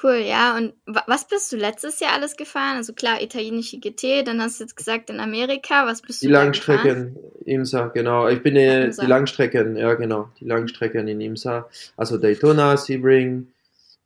Cool, 0.00 0.24
ja. 0.26 0.56
Und 0.56 0.72
was 0.86 1.28
bist 1.28 1.52
du 1.52 1.56
letztes 1.56 2.00
Jahr 2.00 2.12
alles 2.14 2.36
gefahren? 2.36 2.76
Also 2.76 2.94
klar, 2.94 3.20
italienische 3.20 3.78
GT, 3.78 4.26
dann 4.26 4.40
hast 4.40 4.58
du 4.58 4.64
jetzt 4.64 4.76
gesagt 4.76 5.10
in 5.10 5.20
Amerika. 5.20 5.86
Was 5.86 6.00
bist 6.00 6.22
du 6.22 6.26
Die 6.26 6.32
Langstrecken, 6.32 7.16
IMSA, 7.44 7.88
genau. 7.88 8.28
Ich 8.28 8.42
bin 8.42 8.56
äh, 8.56 8.90
die 8.90 9.06
Langstrecken, 9.06 9.76
ja 9.76 9.92
genau, 9.94 10.30
die 10.40 10.46
Langstrecken 10.46 11.08
in 11.08 11.20
IMSA. 11.20 11.68
Also 11.96 12.16
Daytona, 12.16 12.76
Sebring, 12.78 13.48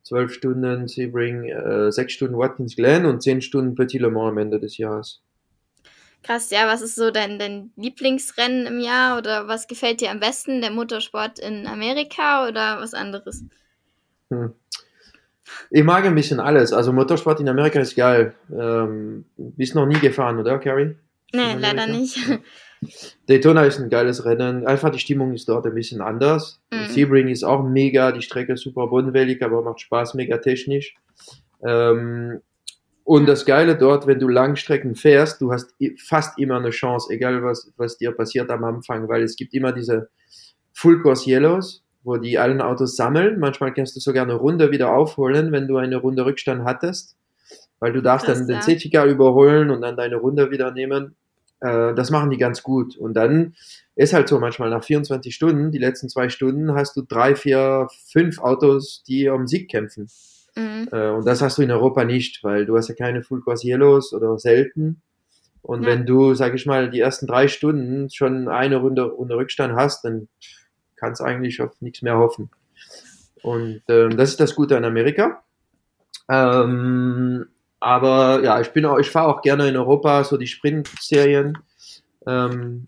12 0.02 0.34
Stunden 0.34 0.88
Sebring, 0.88 1.44
äh, 1.50 1.92
6 1.92 2.12
Stunden 2.12 2.36
Watkins 2.36 2.74
Glen 2.74 3.06
und 3.06 3.22
10 3.22 3.40
Stunden 3.40 3.74
Petit 3.76 4.00
Le 4.00 4.10
Mans 4.10 4.30
am 4.30 4.38
Ende 4.38 4.58
des 4.58 4.78
Jahres. 4.78 5.20
Krass, 6.24 6.50
ja, 6.50 6.66
was 6.66 6.82
ist 6.82 6.96
so 6.96 7.12
dein, 7.12 7.38
dein 7.38 7.70
Lieblingsrennen 7.76 8.66
im 8.66 8.80
Jahr 8.80 9.18
oder 9.18 9.46
was 9.46 9.68
gefällt 9.68 10.00
dir 10.00 10.10
am 10.10 10.18
besten? 10.18 10.60
Der 10.60 10.72
Motorsport 10.72 11.38
in 11.38 11.68
Amerika 11.68 12.48
oder 12.48 12.80
was 12.80 12.94
anderes? 12.94 13.44
Hm. 14.30 14.52
Ich 15.70 15.84
mag 15.84 16.04
ein 16.04 16.14
bisschen 16.14 16.40
alles. 16.40 16.72
Also 16.72 16.92
Motorsport 16.92 17.40
in 17.40 17.48
Amerika 17.48 17.80
ist 17.80 17.96
geil. 17.96 18.34
Ähm, 18.50 19.24
bist 19.36 19.74
noch 19.74 19.86
nie 19.86 19.98
gefahren, 19.98 20.38
oder, 20.38 20.58
Carrie? 20.58 20.96
Nee, 21.32 21.56
leider 21.58 21.86
nicht. 21.86 22.18
Daytona 23.28 23.64
ist 23.64 23.80
ein 23.80 23.88
geiles 23.88 24.24
Rennen. 24.24 24.66
Einfach 24.66 24.90
die 24.90 24.98
Stimmung 24.98 25.32
ist 25.32 25.48
dort 25.48 25.66
ein 25.66 25.74
bisschen 25.74 26.00
anders. 26.00 26.60
Mhm. 26.70 26.86
Sebring 26.88 27.28
ist 27.28 27.44
auch 27.44 27.62
mega, 27.62 28.12
die 28.12 28.22
Strecke 28.22 28.54
ist 28.54 28.62
super 28.62 28.86
bodenwellig, 28.88 29.42
aber 29.42 29.62
macht 29.62 29.80
Spaß, 29.80 30.14
mega 30.14 30.38
technisch. 30.38 30.94
Ähm, 31.64 32.40
und 33.04 33.26
das 33.26 33.46
Geile 33.46 33.76
dort, 33.76 34.06
wenn 34.08 34.18
du 34.18 34.28
Langstrecken 34.28 34.96
fährst, 34.96 35.40
du 35.40 35.52
hast 35.52 35.74
fast 35.96 36.38
immer 36.38 36.56
eine 36.56 36.70
Chance, 36.70 37.12
egal 37.12 37.42
was, 37.44 37.72
was 37.76 37.98
dir 37.98 38.10
passiert 38.12 38.50
am 38.50 38.64
Anfang, 38.64 39.08
weil 39.08 39.22
es 39.22 39.36
gibt 39.36 39.54
immer 39.54 39.72
diese 39.72 40.08
Full 40.72 41.02
Course 41.02 41.30
Yellows, 41.30 41.85
wo 42.06 42.16
die 42.16 42.38
allen 42.38 42.62
Autos 42.62 42.96
sammeln. 42.96 43.38
Manchmal 43.38 43.74
kannst 43.74 43.96
du 43.96 44.00
sogar 44.00 44.22
eine 44.22 44.34
Runde 44.34 44.70
wieder 44.70 44.94
aufholen, 44.94 45.50
wenn 45.52 45.66
du 45.66 45.76
eine 45.76 45.96
Runde 45.96 46.24
Rückstand 46.24 46.64
hattest, 46.64 47.16
weil 47.80 47.92
du 47.92 48.00
darfst 48.00 48.26
Krass, 48.26 48.46
dann 48.46 48.60
den 48.64 48.78
ja. 48.90 49.04
überholen 49.04 49.70
und 49.70 49.82
dann 49.82 49.96
deine 49.96 50.16
Runde 50.16 50.50
wieder 50.50 50.70
nehmen. 50.70 51.16
Äh, 51.60 51.94
das 51.94 52.10
machen 52.10 52.30
die 52.30 52.38
ganz 52.38 52.62
gut. 52.62 52.96
Und 52.96 53.14
dann 53.14 53.54
ist 53.96 54.12
halt 54.12 54.28
so, 54.28 54.38
manchmal 54.38 54.70
nach 54.70 54.84
24 54.84 55.34
Stunden, 55.34 55.72
die 55.72 55.78
letzten 55.78 56.08
zwei 56.08 56.28
Stunden, 56.28 56.74
hast 56.74 56.96
du 56.96 57.02
drei, 57.02 57.34
vier, 57.34 57.88
fünf 58.10 58.38
Autos, 58.38 59.02
die 59.06 59.28
um 59.28 59.48
Sieg 59.48 59.68
kämpfen. 59.68 60.08
Mhm. 60.54 60.88
Äh, 60.92 61.10
und 61.10 61.26
das 61.26 61.42
hast 61.42 61.58
du 61.58 61.62
in 61.62 61.72
Europa 61.72 62.04
nicht, 62.04 62.44
weil 62.44 62.66
du 62.66 62.76
hast 62.76 62.88
ja 62.88 62.94
keine 62.94 63.22
Full 63.22 63.40
Course 63.40 63.66
Yellows 63.66 64.12
oder 64.12 64.38
selten. 64.38 65.02
Und 65.60 65.82
ja. 65.82 65.88
wenn 65.88 66.06
du, 66.06 66.34
sag 66.34 66.54
ich 66.54 66.66
mal, 66.66 66.88
die 66.88 67.00
ersten 67.00 67.26
drei 67.26 67.48
Stunden 67.48 68.10
schon 68.10 68.46
eine 68.46 68.76
Runde 68.76 69.12
unter 69.12 69.36
Rückstand 69.36 69.74
hast, 69.74 70.04
dann 70.04 70.28
kannst 70.96 71.22
eigentlich 71.22 71.60
auf 71.60 71.80
nichts 71.80 72.02
mehr 72.02 72.18
hoffen. 72.18 72.50
Und 73.42 73.82
ähm, 73.88 74.16
das 74.16 74.30
ist 74.30 74.40
das 74.40 74.54
Gute 74.54 74.76
an 74.76 74.84
Amerika. 74.84 75.42
Ähm, 76.28 77.46
aber 77.80 78.42
ja, 78.42 78.60
ich 78.60 78.70
bin 78.70 78.84
auch, 78.84 78.98
ich 78.98 79.10
fahre 79.10 79.28
auch 79.28 79.42
gerne 79.42 79.68
in 79.68 79.76
Europa 79.76 80.24
so 80.24 80.36
die 80.36 80.46
Sprint-Serien. 80.46 81.58
Ähm, 82.26 82.86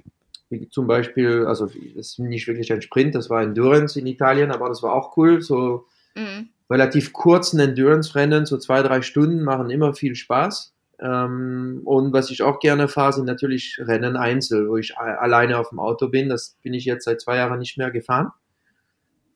wie 0.50 0.68
zum 0.70 0.86
Beispiel, 0.86 1.44
also 1.46 1.66
das 1.66 1.74
ist 1.94 2.18
nicht 2.18 2.48
wirklich 2.48 2.72
ein 2.72 2.82
Sprint, 2.82 3.14
das 3.14 3.28
war 3.28 3.42
Endurance 3.42 3.98
in 3.98 4.06
Italien, 4.06 4.50
aber 4.50 4.68
das 4.68 4.82
war 4.82 4.94
auch 4.94 5.16
cool. 5.16 5.42
So 5.42 5.86
mhm. 6.14 6.48
relativ 6.70 7.12
kurzen 7.12 7.60
Endurance-Rennen, 7.60 8.46
so 8.46 8.56
zwei, 8.56 8.82
drei 8.82 9.02
Stunden, 9.02 9.44
machen 9.44 9.70
immer 9.70 9.94
viel 9.94 10.14
Spaß. 10.14 10.74
Ähm, 11.00 11.82
und 11.84 12.12
was 12.12 12.30
ich 12.30 12.42
auch 12.42 12.58
gerne 12.60 12.88
fahre, 12.88 13.12
sind 13.12 13.26
natürlich 13.26 13.78
Rennen 13.78 14.16
einzeln, 14.16 14.68
wo 14.68 14.76
ich 14.76 14.96
alleine 14.96 15.58
auf 15.58 15.70
dem 15.70 15.78
Auto 15.78 16.08
bin. 16.08 16.28
Das 16.28 16.56
bin 16.62 16.74
ich 16.74 16.84
jetzt 16.84 17.04
seit 17.04 17.20
zwei 17.20 17.36
Jahren 17.36 17.58
nicht 17.58 17.78
mehr 17.78 17.90
gefahren. 17.90 18.32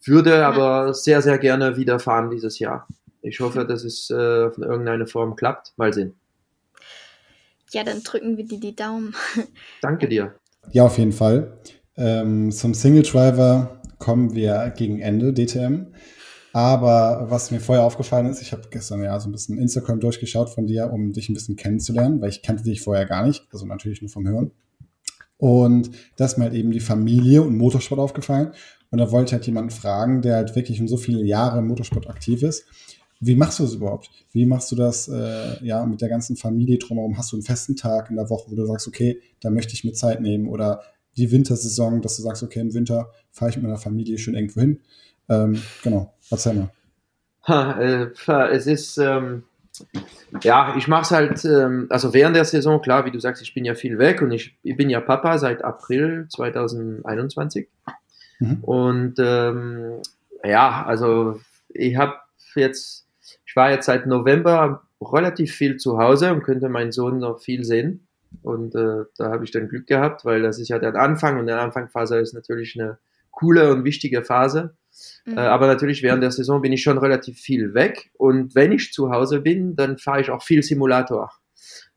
Würde 0.04 0.44
aber 0.46 0.94
sehr, 0.94 1.22
sehr 1.22 1.38
gerne 1.38 1.76
wieder 1.76 2.00
fahren 2.00 2.30
dieses 2.30 2.58
Jahr. 2.58 2.88
Ich 3.22 3.38
hoffe, 3.38 3.64
dass 3.64 3.84
es 3.84 4.10
äh, 4.10 4.46
in 4.46 4.62
irgendeiner 4.62 5.06
Form 5.06 5.36
klappt. 5.36 5.72
Mal 5.76 5.92
sehen. 5.92 6.14
Ja, 7.70 7.84
dann 7.84 8.02
drücken 8.02 8.36
wir 8.36 8.44
dir 8.44 8.58
die 8.58 8.74
Daumen. 8.74 9.14
Danke 9.80 10.08
dir. 10.08 10.34
Ja, 10.72 10.84
auf 10.84 10.98
jeden 10.98 11.12
Fall. 11.12 11.58
Ähm, 11.96 12.50
zum 12.50 12.74
Single 12.74 13.02
Driver 13.02 13.80
kommen 13.98 14.34
wir 14.34 14.72
gegen 14.76 15.00
Ende 15.00 15.32
DTM. 15.32 15.86
Aber 16.52 17.26
was 17.30 17.50
mir 17.50 17.60
vorher 17.60 17.84
aufgefallen 17.84 18.26
ist, 18.26 18.42
ich 18.42 18.52
habe 18.52 18.68
gestern 18.70 19.02
ja 19.02 19.18
so 19.18 19.28
ein 19.28 19.32
bisschen 19.32 19.58
Instagram 19.58 20.00
durchgeschaut 20.00 20.50
von 20.50 20.66
dir, 20.66 20.92
um 20.92 21.12
dich 21.12 21.28
ein 21.28 21.34
bisschen 21.34 21.56
kennenzulernen, 21.56 22.20
weil 22.20 22.28
ich 22.28 22.42
kannte 22.42 22.62
dich 22.62 22.82
vorher 22.82 23.06
gar 23.06 23.26
nicht, 23.26 23.46
also 23.52 23.64
natürlich 23.64 24.02
nur 24.02 24.10
vom 24.10 24.28
Hören. 24.28 24.50
Und 25.38 25.90
da 26.16 26.26
ist 26.26 26.38
mir 26.38 26.44
halt 26.44 26.54
eben 26.54 26.70
die 26.70 26.80
Familie 26.80 27.42
und 27.42 27.56
Motorsport 27.56 28.00
aufgefallen. 28.00 28.52
Und 28.90 28.98
da 28.98 29.10
wollte 29.10 29.30
ich 29.30 29.32
halt 29.32 29.46
jemanden 29.46 29.70
fragen, 29.70 30.22
der 30.22 30.36
halt 30.36 30.54
wirklich 30.54 30.78
schon 30.78 30.86
so 30.86 30.96
viele 30.96 31.24
Jahre 31.24 31.58
im 31.58 31.66
Motorsport 31.66 32.08
aktiv 32.08 32.42
ist. 32.42 32.64
Wie 33.18 33.34
machst 33.34 33.58
du 33.58 33.64
das 33.64 33.74
überhaupt? 33.74 34.10
Wie 34.32 34.46
machst 34.46 34.70
du 34.70 34.76
das 34.76 35.08
äh, 35.08 35.64
ja 35.64 35.84
mit 35.86 36.00
der 36.00 36.08
ganzen 36.08 36.36
Familie 36.36 36.78
drumherum? 36.78 37.16
Hast 37.16 37.32
du 37.32 37.36
einen 37.36 37.42
festen 37.42 37.74
Tag 37.74 38.10
in 38.10 38.16
der 38.16 38.28
Woche, 38.28 38.50
wo 38.50 38.54
du 38.54 38.66
sagst, 38.66 38.86
okay, 38.86 39.20
da 39.40 39.50
möchte 39.50 39.74
ich 39.74 39.84
mir 39.84 39.94
Zeit 39.94 40.20
nehmen? 40.20 40.46
Oder 40.46 40.82
die 41.16 41.30
Wintersaison, 41.30 42.02
dass 42.02 42.16
du 42.16 42.22
sagst, 42.22 42.42
okay, 42.42 42.60
im 42.60 42.74
Winter 42.74 43.10
fahre 43.30 43.50
ich 43.50 43.56
mit 43.56 43.64
meiner 43.64 43.78
Familie 43.78 44.18
schön 44.18 44.34
irgendwo 44.34 44.60
hin? 44.60 44.80
Ähm, 45.32 45.62
genau, 45.82 46.12
erzähl 46.30 46.54
mal. 46.54 46.70
Ha, 47.48 47.80
äh, 47.80 48.10
es 48.52 48.66
ist, 48.66 48.98
ähm, 48.98 49.44
ja, 50.42 50.76
ich 50.76 50.86
mache 50.86 51.02
es 51.02 51.10
halt, 51.10 51.44
ähm, 51.44 51.86
also 51.90 52.12
während 52.12 52.36
der 52.36 52.44
Saison, 52.44 52.80
klar, 52.80 53.04
wie 53.04 53.10
du 53.10 53.18
sagst, 53.18 53.42
ich 53.42 53.54
bin 53.54 53.64
ja 53.64 53.74
viel 53.74 53.98
weg 53.98 54.22
und 54.22 54.30
ich, 54.30 54.56
ich 54.62 54.76
bin 54.76 54.90
ja 54.90 55.00
Papa 55.00 55.38
seit 55.38 55.64
April 55.64 56.26
2021. 56.28 57.68
Mhm. 58.38 58.58
Und 58.62 59.14
ähm, 59.18 60.02
ja, 60.44 60.84
also 60.84 61.40
ich 61.68 61.96
habe 61.96 62.14
jetzt, 62.54 63.06
ich 63.46 63.56
war 63.56 63.70
jetzt 63.70 63.86
seit 63.86 64.06
November 64.06 64.82
relativ 65.00 65.52
viel 65.54 65.78
zu 65.78 65.98
Hause 65.98 66.32
und 66.32 66.42
könnte 66.42 66.68
meinen 66.68 66.92
Sohn 66.92 67.18
noch 67.18 67.40
viel 67.40 67.64
sehen. 67.64 68.06
Und 68.42 68.74
äh, 68.74 69.04
da 69.16 69.30
habe 69.30 69.44
ich 69.44 69.50
dann 69.50 69.68
Glück 69.68 69.86
gehabt, 69.86 70.24
weil 70.24 70.42
das 70.42 70.58
ist 70.58 70.68
ja 70.68 70.78
der 70.78 70.94
Anfang 70.94 71.38
und 71.38 71.46
der 71.46 71.60
Anfangphase 71.60 72.18
ist 72.18 72.34
natürlich 72.34 72.78
eine 72.78 72.98
coole 73.30 73.72
und 73.72 73.84
wichtige 73.84 74.22
Phase. 74.22 74.74
Mhm. 75.24 75.38
Äh, 75.38 75.40
aber 75.40 75.66
natürlich 75.66 76.02
während 76.02 76.22
der 76.22 76.30
Saison 76.30 76.62
bin 76.62 76.72
ich 76.72 76.82
schon 76.82 76.98
relativ 76.98 77.38
viel 77.38 77.74
weg. 77.74 78.10
Und 78.14 78.54
wenn 78.54 78.72
ich 78.72 78.92
zu 78.92 79.10
Hause 79.10 79.40
bin, 79.40 79.76
dann 79.76 79.98
fahre 79.98 80.20
ich 80.20 80.30
auch 80.30 80.42
viel 80.42 80.62
Simulator. 80.62 81.30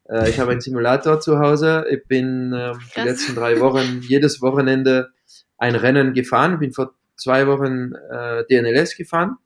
Äh, 0.09 0.29
ich 0.29 0.39
habe 0.39 0.51
einen 0.51 0.61
Simulator 0.61 1.19
zu 1.19 1.39
Hause. 1.39 1.85
Ich 1.89 2.07
bin 2.07 2.53
äh, 2.53 2.73
die 2.95 3.01
letzten 3.01 3.35
drei 3.35 3.59
Wochen 3.59 4.01
jedes 4.07 4.41
Wochenende 4.41 5.09
ein 5.57 5.75
Rennen 5.75 6.13
gefahren. 6.13 6.59
Bin 6.59 6.73
vor 6.73 6.93
zwei 7.17 7.47
Wochen 7.47 7.93
äh, 8.11 8.43
DNLS 8.49 8.95
gefahren. 8.97 9.37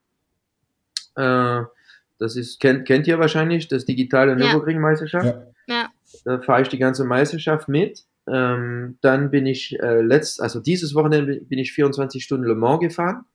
Das 1.15 2.37
ist, 2.37 2.61
kennt, 2.61 2.87
kennt 2.87 3.07
ihr 3.07 3.19
wahrscheinlich, 3.19 3.67
das 3.67 3.83
digitale 3.83 4.37
Nürburgring-Meisterschaft. 4.37 5.25
Ja. 5.67 5.75
ja. 5.75 5.89
Da 6.23 6.39
fahre 6.39 6.61
ich 6.61 6.69
die 6.69 6.77
ganze 6.77 7.03
Meisterschaft 7.03 7.67
mit. 7.67 8.05
Ähm, 8.25 8.97
dann 9.01 9.29
bin 9.29 9.45
ich 9.45 9.77
äh, 9.81 10.01
letzt, 10.01 10.41
also 10.41 10.61
dieses 10.61 10.95
Wochenende 10.95 11.41
bin 11.41 11.59
ich 11.59 11.73
24 11.73 12.23
Stunden 12.23 12.45
Le 12.45 12.55
Mans 12.55 12.79
gefahren 12.79 13.25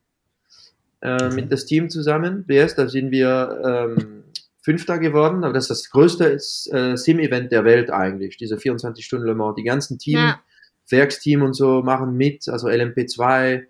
äh, 1.05 1.29
mit 1.29 1.53
das 1.53 1.67
Team 1.67 1.91
zusammen. 1.91 2.45
BS, 2.47 2.75
da 2.75 2.89
sind 2.89 3.11
wir 3.11 3.61
ähm, 3.63 4.25
Fünfter 4.63 4.99
geworden, 4.99 5.45
aber 5.45 5.53
das 5.53 5.65
ist 5.65 5.71
das 5.71 5.91
größte 5.91 6.33
äh, 6.33 6.97
Sim-Event 6.97 7.53
der 7.53 7.65
Welt 7.65 7.91
eigentlich, 7.91 8.39
diese 8.39 8.57
24 8.57 9.05
Stunden 9.05 9.27
Le 9.27 9.35
Mans. 9.35 9.57
Die 9.57 9.65
ganzen 9.65 9.99
Team, 9.99 10.19
ja. 10.19 10.41
Werksteam 10.89 11.43
und 11.43 11.53
so 11.53 11.83
machen 11.83 12.17
mit, 12.17 12.49
also 12.49 12.69
LMP2, 12.69 13.55
äh, 13.55 13.65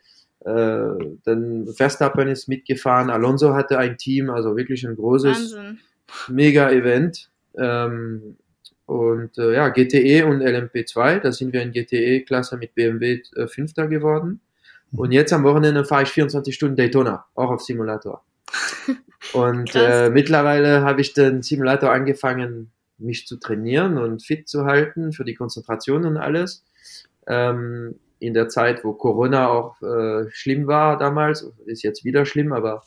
dann 1.25 1.67
Verstappen 1.75 2.29
ist 2.29 2.49
mitgefahren, 2.49 3.11
Alonso 3.11 3.55
hatte 3.55 3.79
ein 3.79 3.99
Team, 3.99 4.31
also 4.31 4.57
wirklich 4.57 4.87
ein 4.87 4.95
großes 4.95 5.57
Mega-Event. 6.29 7.31
Ähm, 7.59 8.37
und 8.87 9.39
äh, 9.39 9.55
ja, 9.55 9.71
GTE 9.71 10.27
und 10.27 10.43
LMP2, 10.43 11.21
da 11.21 11.33
sind 11.33 11.53
wir 11.53 11.63
in 11.63 11.73
GTE-Klasse 11.73 12.59
mit 12.59 12.75
BMW 12.75 13.23
äh, 13.35 13.49
Fünfter 13.49 13.89
geworden. 13.89 14.41
Und 14.97 15.13
jetzt 15.13 15.33
am 15.33 15.45
Wochenende 15.45 15.85
fahre 15.85 16.05
ich 16.05 16.11
24 16.11 16.55
Stunden 16.55 16.77
Daytona, 16.77 17.25
auch 17.35 17.51
auf 17.51 17.63
Simulator. 17.63 18.25
Und 19.33 19.75
äh, 19.75 20.11
mittlerweile 20.11 20.83
habe 20.83 21.01
ich 21.01 21.13
den 21.15 21.43
Simulator 21.43 21.91
angefangen, 21.91 22.71
mich 22.99 23.27
zu 23.27 23.37
trainieren 23.37 23.99
und 23.99 24.23
fit 24.23 24.49
zu 24.49 24.67
halten 24.67 25.13
für 25.13 25.25
die 25.25 25.35
Konzentration 25.35 26.05
und 26.05 26.17
alles. 26.17 26.65
Ähm, 27.27 27.97
in 28.21 28.35
der 28.35 28.49
Zeit, 28.49 28.85
wo 28.85 28.93
Corona 28.93 29.49
auch 29.49 29.81
äh, 29.83 30.31
schlimm 30.31 30.67
war 30.67 30.99
damals, 30.99 31.51
ist 31.67 31.83
jetzt 31.83 32.05
wieder 32.05 32.25
schlimm, 32.27 32.53
aber 32.53 32.85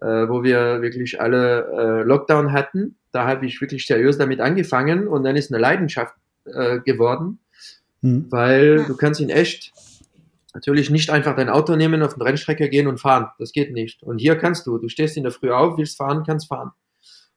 äh, 0.00 0.28
wo 0.28 0.42
wir 0.42 0.80
wirklich 0.80 1.20
alle 1.20 1.66
äh, 1.66 2.02
Lockdown 2.04 2.52
hatten, 2.52 2.96
da 3.10 3.26
habe 3.26 3.46
ich 3.46 3.60
wirklich 3.60 3.86
seriös 3.86 4.18
damit 4.18 4.40
angefangen 4.40 5.08
und 5.08 5.24
dann 5.24 5.36
ist 5.36 5.52
eine 5.52 5.60
Leidenschaft 5.60 6.14
äh, 6.44 6.78
geworden, 6.78 7.40
mhm. 8.02 8.26
weil 8.30 8.84
du 8.84 8.96
kannst 8.96 9.20
ihn 9.20 9.30
echt 9.30 9.72
natürlich 10.54 10.90
nicht 10.90 11.10
einfach 11.10 11.36
dein 11.36 11.48
Auto 11.48 11.76
nehmen, 11.76 12.02
auf 12.02 12.14
eine 12.14 12.24
Rennstrecke 12.24 12.68
gehen 12.68 12.86
und 12.86 12.98
fahren. 12.98 13.28
Das 13.38 13.52
geht 13.52 13.72
nicht. 13.72 14.02
Und 14.02 14.18
hier 14.18 14.36
kannst 14.36 14.66
du. 14.66 14.78
Du 14.78 14.88
stehst 14.88 15.16
in 15.16 15.22
der 15.22 15.32
Früh 15.32 15.50
auf, 15.50 15.76
willst 15.76 15.96
fahren, 15.96 16.24
kannst 16.26 16.48
fahren. 16.48 16.72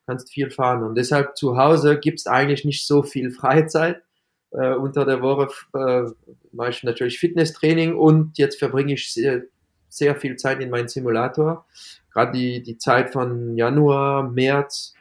Kannst 0.07 0.31
viel 0.31 0.49
fahren. 0.49 0.83
Und 0.83 0.95
deshalb 0.95 1.37
zu 1.37 1.57
Hause 1.57 1.99
gibt 1.99 2.19
es 2.19 2.27
eigentlich 2.27 2.65
nicht 2.65 2.87
so 2.87 3.03
viel 3.03 3.31
Freizeit. 3.31 4.01
Äh, 4.51 4.75
unter 4.75 5.05
der 5.05 5.21
Woche 5.21 5.49
äh, 5.73 6.09
mache 6.51 6.69
ich 6.71 6.83
natürlich 6.83 7.19
Fitnesstraining 7.19 7.95
und 7.95 8.37
jetzt 8.37 8.59
verbringe 8.59 8.93
ich 8.93 9.13
sehr, 9.13 9.43
sehr 9.87 10.15
viel 10.15 10.35
Zeit 10.35 10.59
in 10.59 10.69
meinem 10.69 10.87
Simulator. 10.87 11.65
Gerade 12.11 12.33
die, 12.33 12.61
die 12.61 12.77
Zeit 12.77 13.11
von 13.11 13.55
Januar, 13.55 14.29
März, 14.29 14.93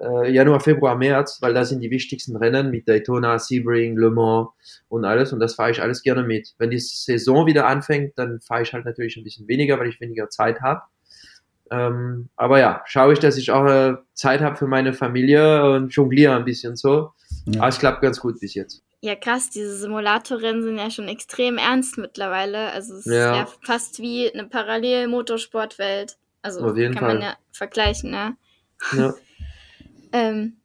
äh, 0.00 0.30
Januar, 0.30 0.60
Februar, 0.60 0.96
März, 0.96 1.38
weil 1.40 1.54
da 1.54 1.64
sind 1.64 1.80
die 1.80 1.90
wichtigsten 1.90 2.36
Rennen 2.36 2.70
mit 2.70 2.88
Daytona, 2.88 3.38
Sebring, 3.38 3.96
Le 3.96 4.10
Mans 4.10 4.48
und 4.88 5.04
alles 5.04 5.32
und 5.32 5.40
das 5.40 5.54
fahre 5.54 5.70
ich 5.70 5.82
alles 5.82 6.02
gerne 6.02 6.22
mit. 6.22 6.54
Wenn 6.58 6.70
die 6.70 6.78
Saison 6.78 7.46
wieder 7.46 7.66
anfängt, 7.66 8.18
dann 8.18 8.40
fahre 8.40 8.62
ich 8.62 8.72
halt 8.72 8.84
natürlich 8.84 9.16
ein 9.16 9.24
bisschen 9.24 9.48
weniger, 9.48 9.78
weil 9.78 9.88
ich 9.88 10.00
weniger 10.00 10.28
Zeit 10.28 10.60
habe. 10.60 10.82
Ähm, 11.70 12.28
aber 12.36 12.58
ja, 12.58 12.82
schaue 12.86 13.14
ich, 13.14 13.18
dass 13.18 13.36
ich 13.36 13.50
auch 13.50 13.66
äh, 13.66 13.94
Zeit 14.12 14.40
habe 14.40 14.56
für 14.56 14.66
meine 14.66 14.92
Familie 14.92 15.70
und 15.72 15.94
jongliere 15.94 16.36
ein 16.36 16.44
bisschen 16.44 16.76
so. 16.76 17.12
Ja. 17.46 17.60
Aber 17.60 17.68
es 17.68 17.78
klappt 17.78 18.02
ganz 18.02 18.20
gut 18.20 18.38
bis 18.40 18.54
jetzt. 18.54 18.82
Ja, 19.00 19.14
krass, 19.16 19.50
diese 19.50 19.76
Simulatorrennen 19.76 20.62
sind 20.62 20.78
ja 20.78 20.90
schon 20.90 21.08
extrem 21.08 21.58
ernst 21.58 21.98
mittlerweile. 21.98 22.72
Also 22.72 22.94
es 22.94 23.04
ja. 23.04 23.32
ist 23.32 23.36
ja 23.38 23.48
fast 23.62 23.98
wie 23.98 24.32
eine 24.32 24.46
Parallel-Motorsportwelt. 24.46 26.16
Also 26.40 26.60
Auf 26.60 26.76
jeden 26.76 26.94
kann 26.94 27.04
Fall. 27.04 27.14
man 27.14 27.22
ja 27.22 27.36
vergleichen, 27.52 28.10
ne? 28.10 28.36
Ja, 28.96 29.14
ähm, 30.14 30.56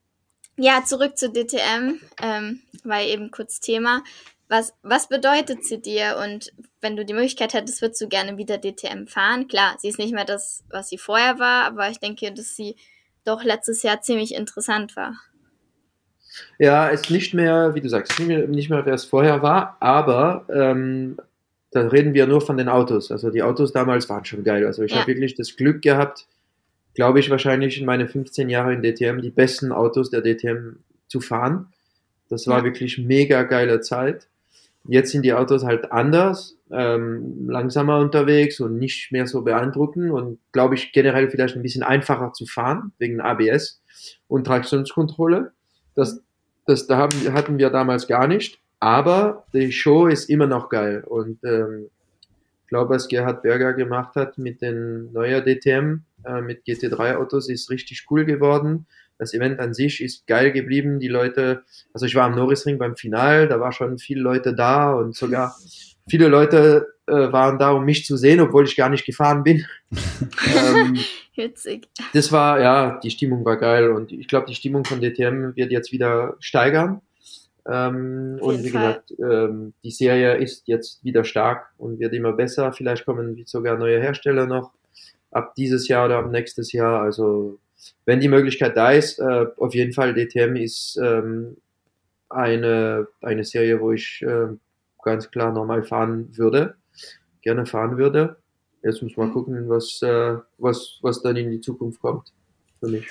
ja 0.58 0.84
zurück 0.86 1.18
zu 1.18 1.30
DTM, 1.30 2.00
ähm, 2.22 2.62
war 2.84 3.02
eben 3.02 3.32
kurz 3.32 3.60
Thema. 3.60 4.04
Was, 4.48 4.74
was 4.82 5.10
bedeutet 5.10 5.66
sie 5.66 5.82
dir? 5.82 6.18
Und 6.24 6.54
wenn 6.82 6.96
du 6.96 7.04
die 7.04 7.14
Möglichkeit 7.14 7.54
hättest, 7.54 7.82
würdest 7.82 8.02
du 8.02 8.08
gerne 8.08 8.38
wieder 8.38 8.58
DTM 8.58 9.08
fahren? 9.08 9.48
Klar, 9.48 9.76
sie 9.80 9.90
ist 9.90 10.00
nicht 10.00 10.14
mehr 10.14 10.26
das, 10.26 10.64
was 10.70 10.90
sie 10.90 10.98
vorher 10.98 11.40
war, 11.40 11.66
aber 11.66 11.90
ich 11.90 12.00
denke, 12.00 12.32
dass 12.32 12.56
sie 12.56 12.76
doch 13.26 13.44
letztes 13.44 13.84
Jahr 13.84 14.02
ziemlich 14.02 14.34
interessant 14.34 14.96
war. 14.96 15.16
Ja, 16.58 16.88
ist 16.88 17.10
nicht 17.10 17.34
mehr, 17.34 17.76
wie 17.76 17.82
du 17.82 17.90
sagst, 17.90 18.20
nicht 18.20 18.70
mehr, 18.70 18.86
wer 18.86 18.94
es 18.94 19.06
vorher 19.06 19.42
war, 19.42 19.78
aber 19.80 20.46
ähm, 20.54 21.18
da 21.72 21.82
reden 21.82 22.14
wir 22.14 22.28
nur 22.28 22.42
von 22.42 22.58
den 22.58 22.70
Autos. 22.70 23.12
Also 23.12 23.30
die 23.30 23.44
Autos 23.44 23.74
damals 23.74 24.10
waren 24.10 24.26
schon 24.26 24.44
geil. 24.44 24.66
Also 24.66 24.84
ich 24.84 24.92
ja. 24.92 25.00
habe 25.00 25.08
wirklich 25.08 25.36
das 25.36 25.56
Glück 25.56 25.82
gehabt, 25.82 26.28
glaube 27.00 27.22
ich, 27.22 27.30
wahrscheinlich 27.30 27.80
in 27.80 27.86
meine 27.86 28.10
15 28.10 28.50
Jahre 28.50 28.74
in 28.74 28.84
DTM 28.84 29.22
die 29.22 29.30
besten 29.30 29.72
Autos 29.72 30.10
der 30.10 30.22
DTM 30.22 30.80
zu 31.08 31.22
fahren. 31.22 31.68
Das 32.28 32.46
war 32.46 32.58
ja. 32.58 32.66
wirklich 32.66 32.98
mega 32.98 33.44
geile 33.44 33.80
Zeit. 33.80 34.28
Jetzt 34.86 35.14
sind 35.14 35.24
die 35.24 35.32
Autos 35.32 35.64
halt 35.64 35.94
anders, 35.94 36.58
ähm, 36.70 37.48
langsamer 37.48 38.00
unterwegs 38.00 38.60
und 38.60 38.78
nicht 38.78 39.14
mehr 39.14 39.28
so 39.28 39.44
beeindruckend 39.44 40.12
und 40.12 40.40
glaube 40.52 40.76
ich 40.76 40.92
generell 40.92 41.30
vielleicht 41.30 41.56
ein 41.56 41.62
bisschen 41.62 41.84
einfacher 41.84 42.34
zu 42.34 42.46
fahren 42.46 42.92
wegen 42.98 43.22
ABS 43.22 43.82
und 44.28 44.44
Traktionskontrolle. 44.44 45.54
Das, 45.96 46.22
das 46.66 46.86
da 46.88 46.98
haben, 46.98 47.32
hatten 47.32 47.60
wir 47.60 47.70
damals 47.70 48.08
gar 48.08 48.28
nicht, 48.28 48.60
aber 48.82 49.46
die 49.54 49.72
Show 49.72 50.08
ist 50.08 50.30
immer 50.30 50.48
noch 50.48 50.68
geil 50.68 51.06
und 51.08 51.40
ähm, 51.46 51.92
glaube, 52.70 52.96
was 52.96 53.08
Gerhard 53.08 53.42
Berger 53.44 53.74
gemacht 53.74 54.16
hat 54.16 54.38
mit 54.38 54.62
den 54.62 55.12
neuer 55.12 55.42
DTM, 55.42 56.04
äh, 56.26 56.42
mit 56.42 56.66
GT3 56.66 57.18
Autos, 57.18 57.50
ist 57.50 57.70
richtig 57.70 58.06
cool 58.10 58.26
geworden 58.26 58.86
das 59.20 59.34
Event 59.34 59.60
an 59.60 59.74
sich 59.74 60.02
ist 60.02 60.26
geil 60.26 60.52
geblieben. 60.52 61.00
Die 61.00 61.10
Leute, 61.10 61.64
also 61.94 62.06
ich 62.06 62.16
war 62.16 62.24
am 62.24 62.36
Norrisring 62.36 62.80
beim 62.80 62.96
Final, 62.96 63.48
da 63.48 63.60
war 63.60 63.72
schon 63.72 64.00
viele 64.00 64.22
Leute 64.22 64.56
da 64.56 64.94
und 64.94 65.16
sogar 65.16 65.56
viele 66.10 66.28
Leute 66.28 66.88
äh, 67.06 67.32
waren 67.32 67.60
da, 67.60 67.72
um 67.72 67.86
mich 67.86 68.06
zu 68.06 68.18
sehen, 68.18 68.40
obwohl 68.40 68.64
ich 68.64 68.76
gar 68.76 68.90
nicht 68.90 69.06
gefahren 69.06 69.44
bin. 69.44 69.66
ähm, 70.56 70.98
Witzig. 71.36 71.90
Das 72.14 72.32
war, 72.32 72.60
ja, 72.60 73.00
die 73.04 73.12
Stimmung 73.12 73.46
war 73.46 73.58
geil 73.58 73.92
und 73.92 74.12
ich 74.12 74.28
glaube, 74.28 74.48
die 74.48 74.56
Stimmung 74.56 74.86
von 74.86 75.02
DTM 75.02 75.56
wird 75.56 75.72
jetzt 75.72 75.92
wieder 75.92 76.36
steigern. 76.40 77.02
Ähm, 77.68 78.38
und 78.42 78.64
wie 78.64 78.70
Fall. 78.70 79.02
gesagt, 79.04 79.14
ähm, 79.20 79.74
die 79.84 79.92
Serie 79.92 80.38
ist 80.38 80.68
jetzt 80.68 81.04
wieder 81.04 81.24
stark 81.24 81.72
und 81.78 82.00
wird 82.00 82.14
immer 82.14 82.34
besser. 82.34 82.72
Vielleicht 82.74 83.06
kommen 83.06 83.42
sogar 83.46 83.78
neue 83.78 84.00
Hersteller 84.00 84.46
noch 84.46 84.72
ab 85.32 85.54
dieses 85.56 85.88
Jahr 85.88 86.06
oder 86.06 86.20
ab 86.20 86.32
nächstes 86.32 86.72
Jahr. 86.72 87.02
Also 87.02 87.60
wenn 88.06 88.20
die 88.20 88.28
Möglichkeit 88.28 88.76
da 88.76 88.92
ist, 88.92 89.20
äh, 89.20 89.46
auf 89.58 89.74
jeden 89.74 89.94
Fall 89.94 90.14
DTM 90.14 90.56
ist 90.56 91.00
ähm, 91.02 91.58
eine, 92.30 93.08
eine 93.22 93.44
Serie, 93.44 93.80
wo 93.80 93.92
ich 93.92 94.22
äh, 94.22 94.48
ganz 95.04 95.32
klar 95.32 95.52
nochmal 95.52 95.84
fahren 95.84 96.36
würde, 96.38 96.76
gerne 97.42 97.66
fahren 97.66 97.98
würde. 97.98 98.38
Jetzt 98.84 99.02
muss 99.02 99.18
man 99.18 99.30
mhm. 99.30 99.34
gucken, 99.34 99.70
was, 99.70 100.02
äh, 100.02 100.38
was, 100.58 101.00
was 101.02 101.22
dann 101.22 101.36
in 101.36 101.52
die 101.52 101.62
Zukunft 101.62 102.02
kommt 102.02 102.32
für 102.80 102.88
mich. 102.88 103.08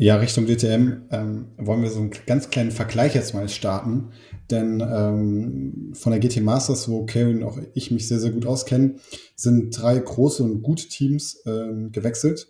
Ja, 0.00 0.14
Richtung 0.14 0.46
DTM 0.46 1.08
ähm, 1.10 1.48
wollen 1.56 1.82
wir 1.82 1.90
so 1.90 1.98
einen 1.98 2.12
ganz 2.24 2.50
kleinen 2.50 2.70
Vergleich 2.70 3.16
jetzt 3.16 3.34
mal 3.34 3.48
starten. 3.48 4.12
Denn 4.48 4.80
ähm, 4.80 5.92
von 5.92 6.12
der 6.12 6.20
GT 6.20 6.40
Masters, 6.40 6.88
wo 6.88 7.04
Kevin 7.04 7.38
und 7.38 7.42
auch 7.42 7.58
ich 7.74 7.90
mich 7.90 8.06
sehr, 8.06 8.20
sehr 8.20 8.30
gut 8.30 8.46
auskennen, 8.46 9.00
sind 9.34 9.76
drei 9.76 9.98
große 9.98 10.44
und 10.44 10.62
gute 10.62 10.86
Teams 10.86 11.42
ähm, 11.46 11.90
gewechselt. 11.90 12.46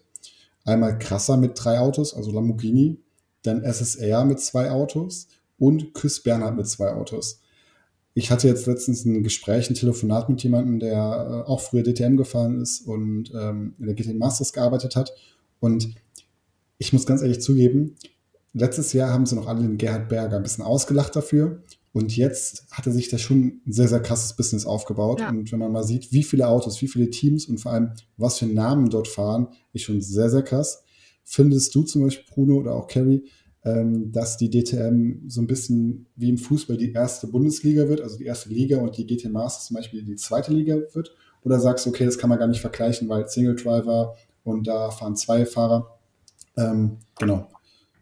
Einmal 0.66 0.98
Krasser 0.98 1.38
mit 1.38 1.52
drei 1.54 1.78
Autos, 1.78 2.14
also 2.14 2.30
Lamborghini, 2.30 3.00
dann 3.42 3.62
SSR 3.64 4.26
mit 4.26 4.40
zwei 4.40 4.70
Autos 4.70 5.28
und 5.58 5.94
Chris 5.94 6.22
Bernhard 6.22 6.54
mit 6.54 6.68
zwei 6.68 6.92
Autos. 6.92 7.40
Ich 8.12 8.30
hatte 8.30 8.46
jetzt 8.46 8.66
letztens 8.66 9.06
ein 9.06 9.22
Gespräch, 9.22 9.70
ein 9.70 9.74
Telefonat 9.74 10.28
mit 10.28 10.42
jemandem, 10.42 10.80
der 10.80 11.44
äh, 11.46 11.48
auch 11.48 11.62
früher 11.62 11.82
DTM 11.82 12.18
gefahren 12.18 12.60
ist 12.60 12.82
und 12.82 13.32
ähm, 13.34 13.74
in 13.78 13.86
der 13.86 13.94
GT 13.94 14.18
Masters 14.18 14.52
gearbeitet 14.52 14.96
hat. 14.96 15.14
Und 15.60 15.94
ich 16.78 16.92
muss 16.92 17.06
ganz 17.06 17.22
ehrlich 17.22 17.40
zugeben, 17.40 17.96
letztes 18.52 18.92
Jahr 18.92 19.10
haben 19.10 19.26
sie 19.26 19.34
noch 19.34 19.46
alle 19.46 19.62
den 19.62 19.78
Gerhard 19.78 20.08
Berger 20.08 20.36
ein 20.36 20.42
bisschen 20.42 20.64
ausgelacht 20.64 21.14
dafür. 21.14 21.62
Und 21.92 22.16
jetzt 22.16 22.66
hatte 22.70 22.92
sich 22.92 23.08
da 23.08 23.18
schon 23.18 23.60
ein 23.66 23.72
sehr, 23.72 23.88
sehr 23.88 24.00
krasses 24.00 24.34
Business 24.36 24.66
aufgebaut. 24.66 25.20
Ja. 25.20 25.30
Und 25.30 25.50
wenn 25.50 25.58
man 25.58 25.72
mal 25.72 25.84
sieht, 25.84 26.12
wie 26.12 26.22
viele 26.22 26.46
Autos, 26.46 26.80
wie 26.80 26.88
viele 26.88 27.10
Teams 27.10 27.46
und 27.46 27.58
vor 27.58 27.72
allem, 27.72 27.92
was 28.16 28.38
für 28.38 28.46
Namen 28.46 28.90
dort 28.90 29.08
fahren, 29.08 29.48
ist 29.72 29.82
schon 29.82 30.00
sehr, 30.00 30.30
sehr 30.30 30.42
krass. 30.42 30.84
Findest 31.24 31.74
du 31.74 31.82
zum 31.82 32.02
Beispiel, 32.02 32.24
Bruno 32.32 32.56
oder 32.56 32.74
auch 32.74 32.86
Kerry, 32.86 33.24
ähm, 33.64 34.12
dass 34.12 34.36
die 34.36 34.50
DTM 34.50 35.28
so 35.28 35.40
ein 35.40 35.46
bisschen 35.46 36.06
wie 36.14 36.28
im 36.28 36.38
Fußball 36.38 36.76
die 36.76 36.92
erste 36.92 37.26
Bundesliga 37.26 37.88
wird, 37.88 38.00
also 38.00 38.16
die 38.16 38.26
erste 38.26 38.50
Liga 38.50 38.78
und 38.78 38.96
die 38.96 39.06
GT 39.06 39.30
Masters 39.30 39.66
zum 39.66 39.76
Beispiel 39.76 40.04
die 40.04 40.16
zweite 40.16 40.52
Liga 40.52 40.76
wird? 40.92 41.14
Oder 41.42 41.58
sagst 41.58 41.84
du, 41.86 41.90
okay, 41.90 42.04
das 42.04 42.18
kann 42.18 42.30
man 42.30 42.38
gar 42.38 42.48
nicht 42.48 42.60
vergleichen, 42.60 43.08
weil 43.08 43.28
Single 43.28 43.56
Driver 43.56 44.14
und 44.44 44.66
da 44.66 44.90
fahren 44.90 45.16
zwei 45.16 45.44
Fahrer? 45.46 45.97
Ähm, 46.58 46.98
genau. 47.18 47.48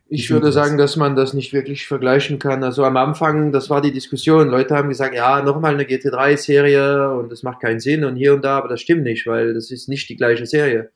Ich 0.08 0.30
würde 0.30 0.52
sagen, 0.52 0.78
dass 0.78 0.94
man 0.94 1.16
das 1.16 1.34
nicht 1.34 1.52
wirklich 1.52 1.88
vergleichen 1.88 2.38
kann. 2.38 2.62
Also 2.62 2.84
am 2.84 2.96
Anfang, 2.96 3.50
das 3.50 3.70
war 3.70 3.80
die 3.80 3.90
Diskussion. 3.90 4.48
Leute 4.48 4.76
haben 4.76 4.88
gesagt, 4.88 5.16
ja, 5.16 5.42
nochmal 5.42 5.74
eine 5.74 5.82
GT3-Serie 5.82 7.10
und 7.10 7.32
das 7.32 7.42
macht 7.42 7.60
keinen 7.60 7.80
Sinn 7.80 8.04
und 8.04 8.14
hier 8.14 8.34
und 8.34 8.44
da, 8.44 8.58
aber 8.58 8.68
das 8.68 8.80
stimmt 8.80 9.02
nicht, 9.02 9.26
weil 9.26 9.52
das 9.52 9.72
ist 9.72 9.88
nicht 9.88 10.08
die 10.08 10.16
gleiche 10.16 10.46
Serie. 10.46 10.90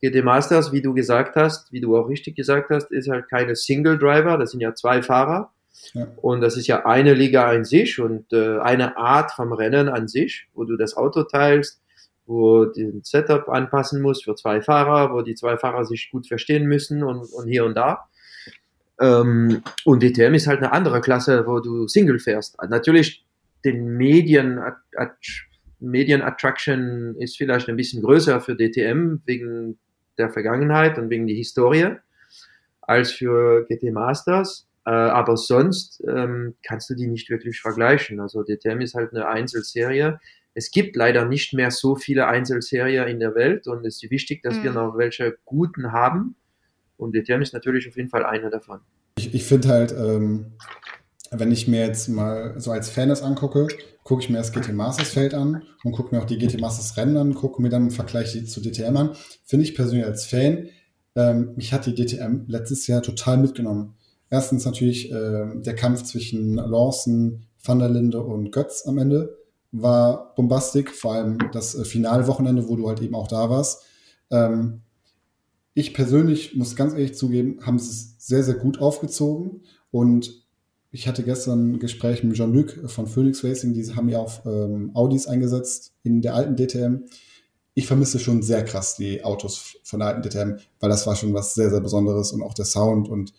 GT 0.00 0.22
Masters, 0.22 0.72
wie 0.72 0.80
du 0.80 0.94
gesagt 0.94 1.34
hast, 1.34 1.72
wie 1.72 1.80
du 1.80 1.96
auch 1.96 2.08
richtig 2.08 2.36
gesagt 2.36 2.70
hast, 2.70 2.92
ist 2.92 3.08
halt 3.08 3.28
keine 3.28 3.56
Single 3.56 3.98
Driver, 3.98 4.38
das 4.38 4.52
sind 4.52 4.60
ja 4.60 4.74
zwei 4.74 5.02
Fahrer. 5.02 5.50
Ja. 5.94 6.06
Und 6.16 6.40
das 6.40 6.56
ist 6.56 6.68
ja 6.68 6.86
eine 6.86 7.14
Liga 7.14 7.48
an 7.48 7.64
sich 7.64 7.98
und 7.98 8.32
äh, 8.32 8.58
eine 8.58 8.96
Art 8.96 9.32
vom 9.32 9.52
Rennen 9.52 9.88
an 9.88 10.06
sich, 10.06 10.48
wo 10.54 10.64
du 10.64 10.76
das 10.76 10.96
Auto 10.96 11.24
teilst, 11.24 11.80
wo 12.26 12.64
den 12.64 13.02
Setup 13.02 13.48
anpassen 13.48 14.02
musst 14.02 14.24
für 14.24 14.34
zwei 14.34 14.60
Fahrer, 14.60 15.12
wo 15.12 15.22
die 15.22 15.34
zwei 15.34 15.56
Fahrer 15.56 15.84
sich 15.84 16.10
gut 16.10 16.26
verstehen 16.26 16.66
müssen 16.66 17.02
und, 17.02 17.32
und 17.32 17.48
hier 17.48 17.64
und 17.64 17.76
da. 17.76 18.08
Ähm, 19.00 19.62
und 19.84 20.02
DTM 20.02 20.34
ist 20.34 20.46
halt 20.46 20.58
eine 20.58 20.72
andere 20.72 21.00
Klasse, 21.00 21.46
wo 21.46 21.60
du 21.60 21.86
Single 21.86 22.18
fährst. 22.18 22.56
Natürlich, 22.68 23.24
den 23.64 23.96
Medien, 23.96 24.60
Medien 25.80 26.22
Attraction 26.22 27.16
ist 27.18 27.36
vielleicht 27.36 27.68
ein 27.68 27.76
bisschen 27.76 28.02
größer 28.02 28.40
für 28.40 28.56
DTM 28.56 29.18
wegen 29.26 29.78
der 30.18 30.30
Vergangenheit 30.30 30.98
und 30.98 31.10
wegen 31.10 31.26
der 31.26 31.36
Historie 31.36 31.96
als 32.80 33.12
für 33.12 33.66
GT 33.66 33.92
Masters. 33.92 34.66
Äh, 34.86 34.90
aber 34.90 35.36
sonst 35.36 36.02
ähm, 36.06 36.54
kannst 36.64 36.88
du 36.88 36.94
die 36.94 37.08
nicht 37.08 37.28
wirklich 37.28 37.60
vergleichen. 37.60 38.20
Also 38.20 38.44
DTM 38.44 38.80
ist 38.80 38.94
halt 38.94 39.12
eine 39.12 39.26
Einzelserie. 39.26 40.20
Es 40.58 40.70
gibt 40.70 40.96
leider 40.96 41.26
nicht 41.26 41.52
mehr 41.52 41.70
so 41.70 41.96
viele 41.96 42.28
Einzelserien 42.28 43.06
in 43.08 43.20
der 43.20 43.34
Welt 43.34 43.66
und 43.66 43.84
es 43.84 44.02
ist 44.02 44.10
wichtig, 44.10 44.42
dass 44.42 44.56
mhm. 44.56 44.62
wir 44.62 44.72
noch 44.72 44.96
welche 44.96 45.36
guten 45.44 45.92
haben. 45.92 46.34
Und 46.96 47.14
DTM 47.14 47.42
ist 47.42 47.52
natürlich 47.52 47.86
auf 47.86 47.96
jeden 47.98 48.08
Fall 48.08 48.24
einer 48.24 48.48
davon. 48.48 48.80
Ich, 49.18 49.34
ich 49.34 49.44
finde 49.44 49.68
halt, 49.68 49.92
ähm, 49.92 50.52
wenn 51.30 51.52
ich 51.52 51.68
mir 51.68 51.86
jetzt 51.86 52.08
mal 52.08 52.58
so 52.58 52.70
als 52.70 52.88
Fan 52.88 53.10
das 53.10 53.22
angucke, 53.22 53.68
gucke 54.02 54.22
ich 54.22 54.30
mir 54.30 54.38
das 54.38 54.50
GT 54.50 54.72
Masters 54.72 55.10
Feld 55.10 55.34
an 55.34 55.62
und 55.84 55.92
gucke 55.92 56.14
mir 56.14 56.22
auch 56.22 56.26
die 56.26 56.38
GT 56.38 56.58
Masters 56.58 56.96
Rennen 56.96 57.18
an, 57.18 57.34
gucke 57.34 57.60
mir 57.60 57.68
dann 57.68 57.82
im 57.82 57.90
Vergleich 57.90 58.32
zu 58.46 58.62
DTM 58.62 58.96
an. 58.96 59.10
Finde 59.44 59.66
ich 59.66 59.74
persönlich 59.74 60.06
als 60.06 60.24
Fan, 60.24 60.70
ähm, 61.16 61.52
mich 61.56 61.74
hat 61.74 61.84
die 61.84 61.94
DTM 61.94 62.46
letztes 62.46 62.86
Jahr 62.86 63.02
total 63.02 63.36
mitgenommen. 63.36 63.94
Erstens 64.30 64.64
natürlich 64.64 65.12
äh, 65.12 65.48
der 65.56 65.74
Kampf 65.74 66.04
zwischen 66.04 66.54
Lawson, 66.54 67.44
Van 67.62 67.78
der 67.78 67.90
Linde 67.90 68.22
und 68.22 68.52
Götz 68.52 68.86
am 68.86 68.96
Ende 68.96 69.36
war 69.72 70.34
bombastisch, 70.34 70.90
vor 70.90 71.14
allem 71.14 71.38
das 71.52 71.74
äh, 71.74 71.84
Finalwochenende, 71.84 72.68
wo 72.68 72.76
du 72.76 72.88
halt 72.88 73.00
eben 73.00 73.14
auch 73.14 73.28
da 73.28 73.50
warst. 73.50 73.84
Ähm, 74.30 74.82
ich 75.74 75.92
persönlich 75.92 76.56
muss 76.56 76.76
ganz 76.76 76.94
ehrlich 76.94 77.14
zugeben, 77.14 77.58
haben 77.64 77.78
sie 77.78 77.90
es 77.90 78.14
sehr, 78.18 78.42
sehr 78.42 78.54
gut 78.54 78.80
aufgezogen. 78.80 79.62
Und 79.90 80.46
ich 80.90 81.06
hatte 81.06 81.22
gestern 81.22 81.72
ein 81.72 81.78
Gespräch 81.78 82.24
mit 82.24 82.36
Jean-Luc 82.36 82.90
von 82.90 83.06
Phoenix 83.06 83.44
Racing, 83.44 83.74
die 83.74 83.84
haben 83.94 84.08
ja 84.08 84.18
auch 84.18 84.46
ähm, 84.46 84.92
Audis 84.94 85.26
eingesetzt 85.26 85.92
in 86.02 86.22
der 86.22 86.34
alten 86.34 86.56
DTM. 86.56 87.04
Ich 87.74 87.86
vermisse 87.86 88.18
schon 88.18 88.42
sehr 88.42 88.64
krass 88.64 88.96
die 88.96 89.22
Autos 89.22 89.76
von 89.84 90.00
der 90.00 90.08
alten 90.08 90.22
DTM, 90.22 90.56
weil 90.80 90.88
das 90.88 91.06
war 91.06 91.14
schon 91.14 91.34
was 91.34 91.54
sehr, 91.54 91.68
sehr 91.68 91.80
Besonderes 91.80 92.32
und 92.32 92.42
auch 92.42 92.54
der 92.54 92.64
Sound 92.64 93.10
und 93.10 93.34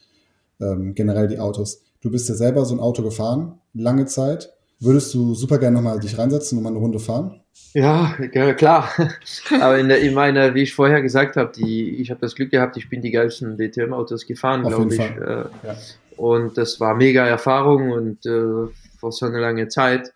ähm, 0.60 0.94
generell 0.94 1.28
die 1.28 1.40
Autos. 1.40 1.82
Du 2.02 2.12
bist 2.12 2.30
ja 2.30 2.36
selber 2.36 2.63
so 2.66 2.76
ein 2.76 2.80
Auto 2.80 3.02
gefahren, 3.02 3.60
lange 3.74 4.06
Zeit. 4.06 4.54
Würdest 4.80 5.13
du 5.13 5.34
super 5.34 5.58
gerne 5.58 5.76
nochmal 5.76 6.00
dich 6.00 6.18
reinsetzen 6.18 6.58
und 6.58 6.63
mal 6.63 6.70
eine 6.70 6.80
Runde 6.80 7.00
fahren? 7.00 7.42
Ja, 7.74 8.16
klar. 8.54 8.90
Aber 9.62 9.78
in, 9.80 9.88
der, 9.88 10.00
in 10.02 10.13
meiner, 10.13 10.54
wie 10.54 10.63
ich 10.63 10.74
vorher 10.74 11.02
gesagt 11.02 11.36
habe, 11.36 11.52
die, 11.56 11.96
ich 12.00 12.12
habe 12.12 12.22
das 12.22 12.36
Glück 12.36 12.52
gehabt, 12.52 12.78
ich 12.78 12.90
bin 12.90 13.02
die 13.02 13.12
geilsten 13.12 13.58
DTM-Autos 13.58 14.26
gefahren, 14.26 14.63
glaube 14.63 14.94
ich. 14.94 15.00
Äh, 15.00 15.46
ja. 15.63 15.78
Und 16.16 16.58
das 16.58 16.80
war 16.80 16.96
mega 16.96 17.26
Erfahrung 17.26 17.92
und 17.92 18.26
äh, 18.26 18.72
vor 19.00 19.12
so 19.12 19.26
einer 19.26 19.40
lange 19.40 19.68
Zeit. 19.68 20.13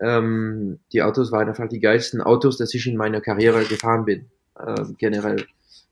Ähm, 0.00 0.78
die 0.92 1.02
Autos 1.02 1.32
waren 1.32 1.48
einfach 1.48 1.68
die 1.68 1.80
geilsten 1.80 2.20
Autos, 2.20 2.58
dass 2.58 2.74
ich 2.74 2.86
in 2.86 2.96
meiner 2.96 3.20
Karriere 3.20 3.64
gefahren 3.64 4.04
bin, 4.04 4.26
äh, 4.58 4.84
generell. 4.98 5.46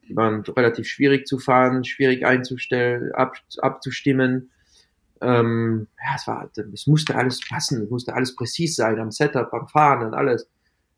Die 0.08 0.16
waren 0.16 0.42
relativ 0.42 0.86
schwierig 0.86 1.26
zu 1.26 1.38
fahren, 1.38 1.84
schwierig 1.84 2.26
einzustellen, 2.26 3.12
ab, 3.12 3.36
abzustimmen. 3.58 4.50
Ähm, 5.24 5.86
ja, 5.98 6.14
es 6.16 6.26
war, 6.26 6.50
es 6.72 6.86
musste 6.86 7.14
alles 7.14 7.40
passen, 7.48 7.82
es 7.82 7.90
musste 7.90 8.14
alles 8.14 8.34
präzise 8.34 8.74
sein 8.74 8.98
am 8.98 9.10
Setup, 9.10 9.50
beim 9.50 9.68
Fahren 9.68 10.06
und 10.06 10.14
alles. 10.14 10.48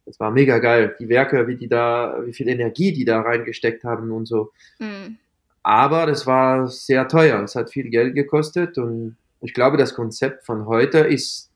Das 0.05 0.21
war 0.21 0.31
mega 0.31 0.59
geil. 0.59 0.95
Die 1.01 1.09
Werke, 1.09 1.49
wie 1.49 1.57
die 1.57 1.69
da, 1.69 2.17
wie 2.25 2.33
viel 2.33 2.49
Energie 2.49 2.93
die 2.93 3.05
da 3.05 3.21
reingesteckt 3.21 3.85
haben 3.85 4.13
und 4.13 4.27
so. 4.27 4.53
Mhm. 4.79 5.19
Aber 5.63 6.07
das 6.07 6.27
war 6.27 6.69
sehr 6.69 7.09
teuer. 7.09 7.43
Es 7.43 7.57
hat 7.57 7.71
viel 7.71 7.91
Geld 7.91 8.15
gekostet 8.15 8.79
und 8.79 9.17
ich 9.41 9.53
glaube, 9.53 9.77
das 9.77 9.95
Konzept 9.95 10.47
von 10.47 10.67
heute 10.67 10.99
ist 10.99 11.51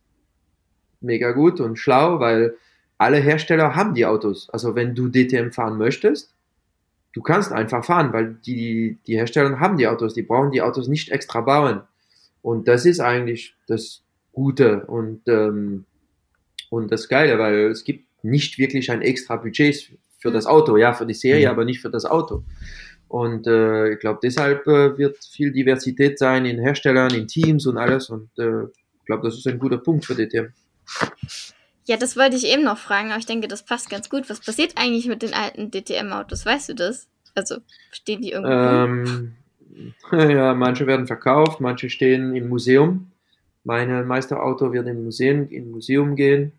mega 1.00 1.30
gut 1.32 1.60
und 1.60 1.78
schlau, 1.78 2.18
weil 2.20 2.56
alle 2.98 3.18
Hersteller 3.18 3.76
haben 3.76 3.94
die 3.94 4.04
Autos. 4.04 4.50
Also 4.50 4.74
wenn 4.74 4.94
du 4.94 5.08
DTM 5.08 5.52
fahren 5.52 5.78
möchtest, 5.78 6.34
du 7.12 7.22
kannst 7.22 7.52
einfach 7.52 7.84
fahren, 7.84 8.12
weil 8.12 8.34
die, 8.34 8.98
die 9.06 9.16
Hersteller 9.16 9.58
haben 9.60 9.76
die 9.76 9.86
Autos, 9.86 10.14
die 10.14 10.22
brauchen 10.22 10.50
die 10.50 10.60
Autos 10.60 10.88
nicht 10.88 11.10
extra 11.10 11.40
bauen. 11.40 11.82
Und 12.42 12.68
das 12.68 12.86
ist 12.86 13.00
eigentlich 13.00 13.54
das 13.66 14.02
Gute 14.32 14.86
und, 14.86 15.22
ähm, 15.28 15.84
und 16.70 16.90
das 16.90 17.08
Geile, 17.08 17.38
weil 17.38 17.66
es 17.66 17.84
gibt 17.84 18.06
nicht 18.22 18.58
wirklich 18.58 18.90
ein 18.90 19.02
extra 19.02 19.36
Budget 19.36 19.90
für 20.18 20.30
das 20.30 20.46
Auto, 20.46 20.76
ja, 20.76 20.92
für 20.92 21.06
die 21.06 21.14
Serie, 21.14 21.46
mhm. 21.46 21.52
aber 21.52 21.64
nicht 21.64 21.80
für 21.80 21.90
das 21.90 22.04
Auto. 22.04 22.44
Und 23.08 23.46
äh, 23.46 23.94
ich 23.94 23.98
glaube, 23.98 24.20
deshalb 24.22 24.66
äh, 24.68 24.96
wird 24.96 25.18
viel 25.24 25.50
Diversität 25.50 26.18
sein 26.18 26.44
in 26.44 26.60
Herstellern, 26.60 27.12
in 27.12 27.26
Teams 27.26 27.66
und 27.66 27.76
alles. 27.76 28.08
Und 28.08 28.30
äh, 28.38 28.64
ich 28.64 29.06
glaube, 29.06 29.26
das 29.26 29.36
ist 29.36 29.48
ein 29.48 29.58
guter 29.58 29.78
Punkt 29.78 30.04
für 30.04 30.14
DTM. 30.14 30.52
Ja, 31.86 31.96
das 31.96 32.16
wollte 32.16 32.36
ich 32.36 32.46
eben 32.46 32.62
noch 32.62 32.78
fragen, 32.78 33.10
aber 33.10 33.18
ich 33.18 33.26
denke, 33.26 33.48
das 33.48 33.64
passt 33.64 33.90
ganz 33.90 34.08
gut. 34.08 34.30
Was 34.30 34.38
passiert 34.38 34.74
eigentlich 34.76 35.08
mit 35.08 35.22
den 35.22 35.34
alten 35.34 35.72
DTM-Autos? 35.72 36.46
Weißt 36.46 36.68
du 36.68 36.74
das? 36.74 37.08
Also 37.34 37.56
stehen 37.90 38.22
die 38.22 38.30
irgendwo? 38.30 38.52
Ähm, 38.52 39.32
ja, 40.12 40.54
manche 40.54 40.86
werden 40.86 41.06
verkauft, 41.06 41.60
manche 41.60 41.90
stehen 41.90 42.34
im 42.34 42.48
Museum. 42.48 43.10
Mein 43.64 44.06
Meisterauto 44.06 44.72
wird 44.72 44.86
im 44.88 45.04
Museum, 45.04 45.48
im 45.48 45.70
Museum 45.70 46.16
gehen. 46.16 46.52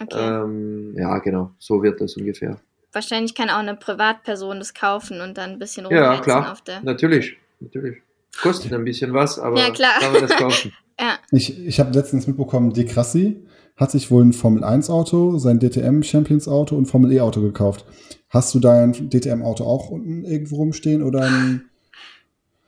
Okay. 0.00 0.42
Ähm, 0.42 0.94
ja, 0.96 1.18
genau, 1.18 1.52
so 1.58 1.82
wird 1.82 2.00
das 2.00 2.16
ungefähr. 2.16 2.58
Wahrscheinlich 2.92 3.34
kann 3.34 3.50
auch 3.50 3.58
eine 3.58 3.76
Privatperson 3.76 4.58
das 4.58 4.74
kaufen 4.74 5.20
und 5.20 5.38
dann 5.38 5.50
ein 5.50 5.58
bisschen 5.58 5.86
rumheizen 5.86 6.14
ja, 6.14 6.20
klar. 6.20 6.52
auf 6.52 6.62
der. 6.62 6.82
Natürlich, 6.82 7.36
natürlich. 7.60 7.98
Kostet 8.42 8.72
ein 8.72 8.84
bisschen 8.84 9.12
was, 9.12 9.38
aber 9.38 9.58
ja, 9.58 9.70
klar. 9.70 10.00
kann 10.00 10.12
man 10.12 10.22
das 10.22 10.36
kaufen. 10.36 10.72
ja. 11.00 11.18
Ich, 11.30 11.66
ich 11.66 11.80
habe 11.80 11.92
letztens 11.92 12.26
mitbekommen, 12.26 12.72
De 12.72 12.84
Crassi 12.84 13.44
hat 13.76 13.90
sich 13.90 14.10
wohl 14.10 14.24
ein 14.24 14.32
Formel 14.32 14.64
1 14.64 14.90
Auto, 14.90 15.38
sein 15.38 15.58
DTM 15.58 16.02
Champions 16.02 16.48
Auto 16.48 16.76
und 16.76 16.86
Formel 16.86 17.12
E 17.12 17.20
Auto 17.20 17.40
gekauft. 17.40 17.86
Hast 18.28 18.54
du 18.54 18.60
dein 18.60 18.92
DTM 18.92 19.42
Auto 19.42 19.64
auch 19.64 19.90
unten 19.90 20.24
irgendwo 20.24 20.56
rumstehen 20.56 21.02
oder 21.02 21.22
ein 21.22 21.69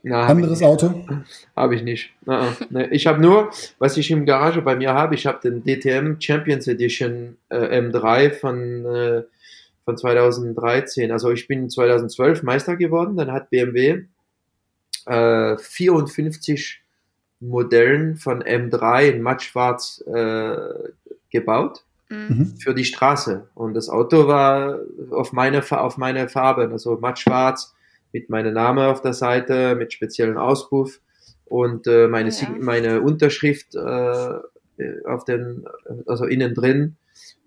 Na, 0.02 0.26
anderes 0.26 0.62
Auto? 0.62 1.04
Habe 1.56 1.76
ich 1.76 1.82
nicht. 1.82 2.10
Na, 2.24 2.56
na, 2.70 2.90
ich 2.90 3.06
habe 3.06 3.22
nur, 3.22 3.50
was 3.78 3.96
ich 3.96 4.10
im 4.10 4.26
Garage 4.26 4.60
bei 4.60 4.74
mir 4.74 4.94
habe, 4.94 5.14
ich 5.14 5.26
habe 5.26 5.38
den 5.40 5.62
DTM 5.62 6.20
Champions 6.20 6.66
Edition 6.66 7.36
äh, 7.50 7.80
M3 7.80 8.32
von, 8.32 8.84
äh, 8.84 9.22
von 9.84 9.96
2013. 9.96 11.12
Also 11.12 11.30
ich 11.30 11.46
bin 11.46 11.70
2012 11.70 12.42
Meister 12.42 12.76
geworden, 12.76 13.16
dann 13.16 13.30
hat 13.30 13.50
BMW 13.50 14.04
äh, 15.06 15.56
54 15.56 16.82
Modellen 17.38 18.16
von 18.16 18.42
M3 18.42 19.10
in 19.10 19.22
mattschwarz 19.22 20.02
äh, 20.12 20.56
gebaut 21.30 21.84
mhm. 22.08 22.54
für 22.58 22.74
die 22.74 22.84
Straße. 22.84 23.48
Und 23.54 23.74
das 23.74 23.88
Auto 23.88 24.26
war 24.26 24.78
auf 25.10 25.32
meine, 25.32 25.62
auf 25.70 25.96
meine 25.96 26.28
Farben, 26.28 26.72
also 26.72 26.98
mattschwarz 27.00 27.74
mit 28.12 28.30
meinem 28.30 28.54
Namen 28.54 28.84
auf 28.84 29.02
der 29.02 29.14
Seite, 29.14 29.74
mit 29.74 29.92
speziellen 29.92 30.36
Auspuff 30.36 31.00
und 31.44 31.86
äh, 31.86 32.08
meine, 32.08 32.30
ja. 32.30 32.48
meine 32.60 33.02
Unterschrift 33.02 33.74
äh, 33.74 34.34
auf 35.04 35.24
den, 35.24 35.64
also 36.06 36.24
innen 36.24 36.54
drin 36.54 36.96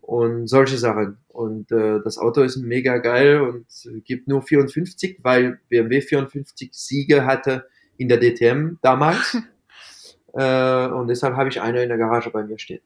und 0.02 0.48
solche 0.48 0.78
Sachen. 0.78 1.18
Und 1.30 1.72
äh, 1.72 2.00
das 2.04 2.18
Auto 2.18 2.42
ist 2.42 2.58
mega 2.58 2.98
geil 2.98 3.42
und 3.42 3.66
gibt 4.06 4.28
nur 4.28 4.42
54, 4.42 5.20
weil 5.24 5.60
BMW 5.70 6.02
54 6.02 6.70
Siege 6.72 7.26
hatte 7.26 7.66
in 7.98 8.08
der 8.08 8.20
DTM 8.20 8.78
damals. 8.82 9.38
äh, 10.34 10.88
und 10.88 11.08
deshalb 11.08 11.36
habe 11.36 11.50
ich 11.50 11.62
eine 11.62 11.82
in 11.84 11.90
der 11.90 11.98
Garage 11.98 12.30
bei 12.30 12.44
mir 12.44 12.60
stehen. 12.60 12.82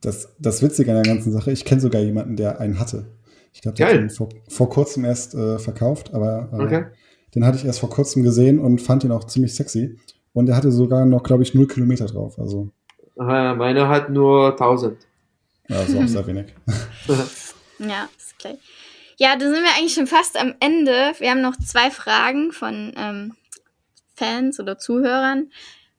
Das, 0.00 0.34
das 0.38 0.62
Witzige 0.62 0.90
an 0.90 1.02
der 1.02 1.14
ganzen 1.14 1.32
Sache, 1.32 1.50
ich 1.50 1.64
kenne 1.64 1.80
sogar 1.80 2.02
jemanden, 2.02 2.36
der 2.36 2.60
einen 2.60 2.78
hatte. 2.78 3.06
Ich 3.52 3.60
glaube, 3.60 3.76
der 3.76 3.88
hat 3.88 3.94
ihn 3.94 4.10
vor, 4.10 4.28
vor 4.48 4.68
kurzem 4.68 5.04
erst 5.04 5.34
äh, 5.34 5.58
verkauft, 5.58 6.14
aber 6.14 6.48
äh, 6.52 6.62
okay. 6.62 6.84
den 7.34 7.44
hatte 7.44 7.58
ich 7.58 7.64
erst 7.64 7.80
vor 7.80 7.90
kurzem 7.90 8.22
gesehen 8.22 8.58
und 8.58 8.80
fand 8.80 9.04
ihn 9.04 9.12
auch 9.12 9.24
ziemlich 9.24 9.54
sexy. 9.54 9.98
Und 10.32 10.48
er 10.48 10.56
hatte 10.56 10.72
sogar 10.72 11.04
noch, 11.04 11.22
glaube 11.22 11.42
ich, 11.42 11.54
null 11.54 11.66
Kilometer 11.66 12.06
drauf. 12.06 12.38
Also. 12.38 12.70
Aha, 13.18 13.54
meine 13.54 13.88
hat 13.88 14.10
nur 14.10 14.52
1000. 14.52 14.96
Ja, 15.68 15.82
ist 15.82 15.96
auch 15.96 16.06
sehr 16.06 16.26
wenig. 16.26 16.46
ja, 17.78 18.08
ist 18.16 18.38
klar. 18.38 18.54
Ja, 19.18 19.36
da 19.36 19.44
sind 19.44 19.62
wir 19.62 19.70
eigentlich 19.78 19.94
schon 19.94 20.06
fast 20.06 20.40
am 20.40 20.54
Ende. 20.58 21.12
Wir 21.18 21.30
haben 21.30 21.42
noch 21.42 21.56
zwei 21.56 21.90
Fragen 21.90 22.52
von 22.52 22.92
ähm, 22.96 23.34
Fans 24.14 24.58
oder 24.58 24.78
Zuhörern. 24.78 25.50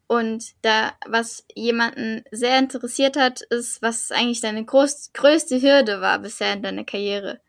Und 0.08 0.44
da, 0.62 0.94
was 1.08 1.46
jemanden 1.56 2.24
sehr 2.32 2.60
interessiert 2.60 3.16
hat, 3.16 3.42
ist, 3.42 3.82
was 3.82 4.12
eigentlich 4.12 4.42
deine 4.42 4.64
groß, 4.66 5.12
größte 5.14 5.62
Hürde 5.62 6.02
war 6.02 6.20
bisher 6.20 6.54
in 6.54 6.62
deiner 6.62 6.84
Karriere. 6.84 7.40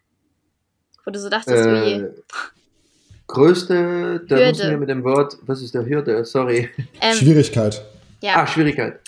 Wo 1.05 1.11
du 1.11 1.19
so 1.19 1.29
dachtest, 1.29 1.67
äh, 1.67 1.69
oh 1.69 1.85
je. 1.85 2.09
Größte, 3.27 4.25
da 4.29 4.37
Hürde. 4.37 4.51
müssen 4.51 4.71
wir 4.71 4.79
mit 4.79 4.89
dem 4.89 5.05
Wort, 5.05 5.37
was 5.43 5.63
ist 5.63 5.75
der 5.75 5.87
Hürde? 5.87 6.25
Sorry. 6.25 6.71
Ähm, 7.01 7.15
Schwierigkeit. 7.15 7.85
Ja. 8.23 8.37
Ah, 8.37 8.47
Schwierigkeit. 8.47 9.01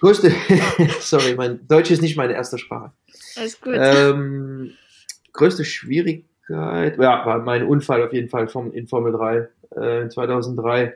größte, 0.00 0.32
sorry, 1.00 1.34
mein 1.34 1.66
Deutsch 1.66 1.90
ist 1.90 2.02
nicht 2.02 2.16
meine 2.16 2.34
erste 2.34 2.58
Sprache. 2.58 2.92
Alles 3.36 3.60
gut. 3.60 3.74
Ähm, 3.76 4.72
größte 5.32 5.64
Schwierigkeit, 5.64 6.26
ja, 6.48 7.26
war 7.26 7.38
mein 7.38 7.64
Unfall 7.64 8.02
auf 8.02 8.12
jeden 8.12 8.28
Fall 8.28 8.48
in 8.72 8.86
Formel 8.86 9.12
3 9.12 9.48
äh, 9.76 10.02
in 10.02 10.10
2003. 10.10 10.94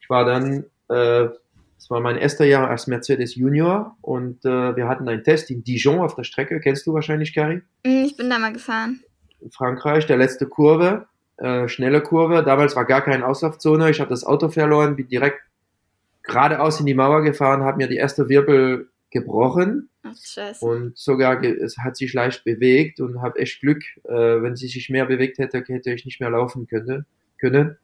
Ich 0.00 0.10
war 0.10 0.24
dann 0.24 0.64
äh, 0.64 0.69
das 0.94 1.88
war 1.88 2.00
mein 2.00 2.16
erster 2.16 2.44
Jahr 2.44 2.68
als 2.68 2.86
Mercedes 2.86 3.36
Junior 3.36 3.96
und 4.02 4.44
äh, 4.44 4.76
wir 4.76 4.86
hatten 4.86 5.08
einen 5.08 5.24
Test 5.24 5.50
in 5.50 5.64
Dijon 5.64 6.00
auf 6.00 6.14
der 6.14 6.24
Strecke. 6.24 6.60
Kennst 6.60 6.86
du 6.86 6.92
wahrscheinlich, 6.92 7.34
Carrie? 7.34 7.62
Mm, 7.84 8.04
ich 8.04 8.16
bin 8.16 8.28
da 8.28 8.38
mal 8.38 8.52
gefahren. 8.52 9.00
In 9.40 9.50
Frankreich, 9.50 10.06
der 10.06 10.18
letzte 10.18 10.46
Kurve, 10.46 11.06
äh, 11.38 11.68
schnelle 11.68 12.02
Kurve. 12.02 12.42
Damals 12.42 12.76
war 12.76 12.84
gar 12.84 13.00
keine 13.00 13.26
Auslaufzone. 13.26 13.88
Ich 13.88 14.00
habe 14.00 14.10
das 14.10 14.24
Auto 14.24 14.50
verloren, 14.50 14.96
bin 14.96 15.08
direkt 15.08 15.40
geradeaus 16.22 16.80
in 16.80 16.86
die 16.86 16.94
Mauer 16.94 17.22
gefahren, 17.22 17.62
habe 17.62 17.78
mir 17.78 17.88
die 17.88 17.96
erste 17.96 18.28
Wirbel 18.28 18.90
gebrochen. 19.10 19.88
Ach, 20.02 20.14
scheiße. 20.14 20.64
Und 20.64 20.98
sogar, 20.98 21.42
es 21.42 21.78
hat 21.78 21.96
sich 21.96 22.12
leicht 22.12 22.44
bewegt 22.44 23.00
und 23.00 23.22
habe 23.22 23.38
echt 23.38 23.60
Glück. 23.60 23.82
Äh, 24.04 24.42
wenn 24.42 24.54
sie 24.54 24.68
sich 24.68 24.90
mehr 24.90 25.06
bewegt 25.06 25.38
hätte, 25.38 25.64
hätte 25.66 25.92
ich 25.92 26.04
nicht 26.04 26.20
mehr 26.20 26.30
laufen 26.30 26.66
können. 26.66 27.06
können. 27.38 27.78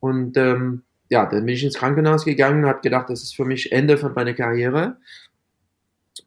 Und 0.00 0.38
ähm, 0.38 0.84
ja, 1.10 1.26
dann 1.26 1.44
bin 1.44 1.54
ich 1.54 1.64
ins 1.64 1.76
Krankenhaus 1.76 2.24
gegangen, 2.24 2.66
habe 2.66 2.80
gedacht, 2.80 3.10
das 3.10 3.22
ist 3.22 3.34
für 3.34 3.44
mich 3.44 3.72
Ende 3.72 3.98
von 3.98 4.14
meiner 4.14 4.32
Karriere 4.32 4.96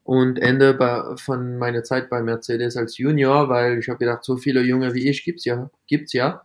und 0.04 0.38
Ende 0.40 0.74
bei, 0.74 1.16
von 1.16 1.58
meiner 1.58 1.84
Zeit 1.84 2.10
bei 2.10 2.22
Mercedes 2.22 2.76
als 2.76 2.98
Junior, 2.98 3.48
weil 3.48 3.80
ich 3.80 3.88
habe 3.88 4.00
gedacht, 4.00 4.24
so 4.24 4.36
viele 4.36 4.62
Junge 4.62 4.94
wie 4.94 5.10
ich 5.10 5.24
gibt's 5.24 5.46
ja, 5.46 5.70
gibt's 5.88 6.14
ja. 6.14 6.44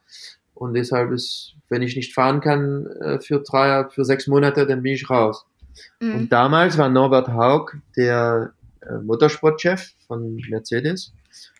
Und 0.55 0.74
deshalb 0.74 1.11
ist, 1.11 1.55
wenn 1.68 1.83
ich 1.83 1.96
nicht 1.96 2.14
fahren 2.14 2.40
kann 2.40 2.87
äh, 3.01 3.20
für 3.20 3.40
drei, 3.40 3.88
für 3.90 4.05
sechs 4.05 4.29
Monate, 4.29 4.66
dann 4.66 4.83
bin 4.83 4.94
ich 4.94 5.11
raus. 5.11 5.44
Mhm. 6.01 6.14
Und 6.14 6.33
damals 6.33 6.79
war 6.79 6.88
Norbert 6.88 7.29
Haug 7.29 7.72
der 7.96 8.53
äh, 8.83 8.98
Motorsportchef 8.98 9.94
von 10.07 10.40
Mercedes. 10.48 11.12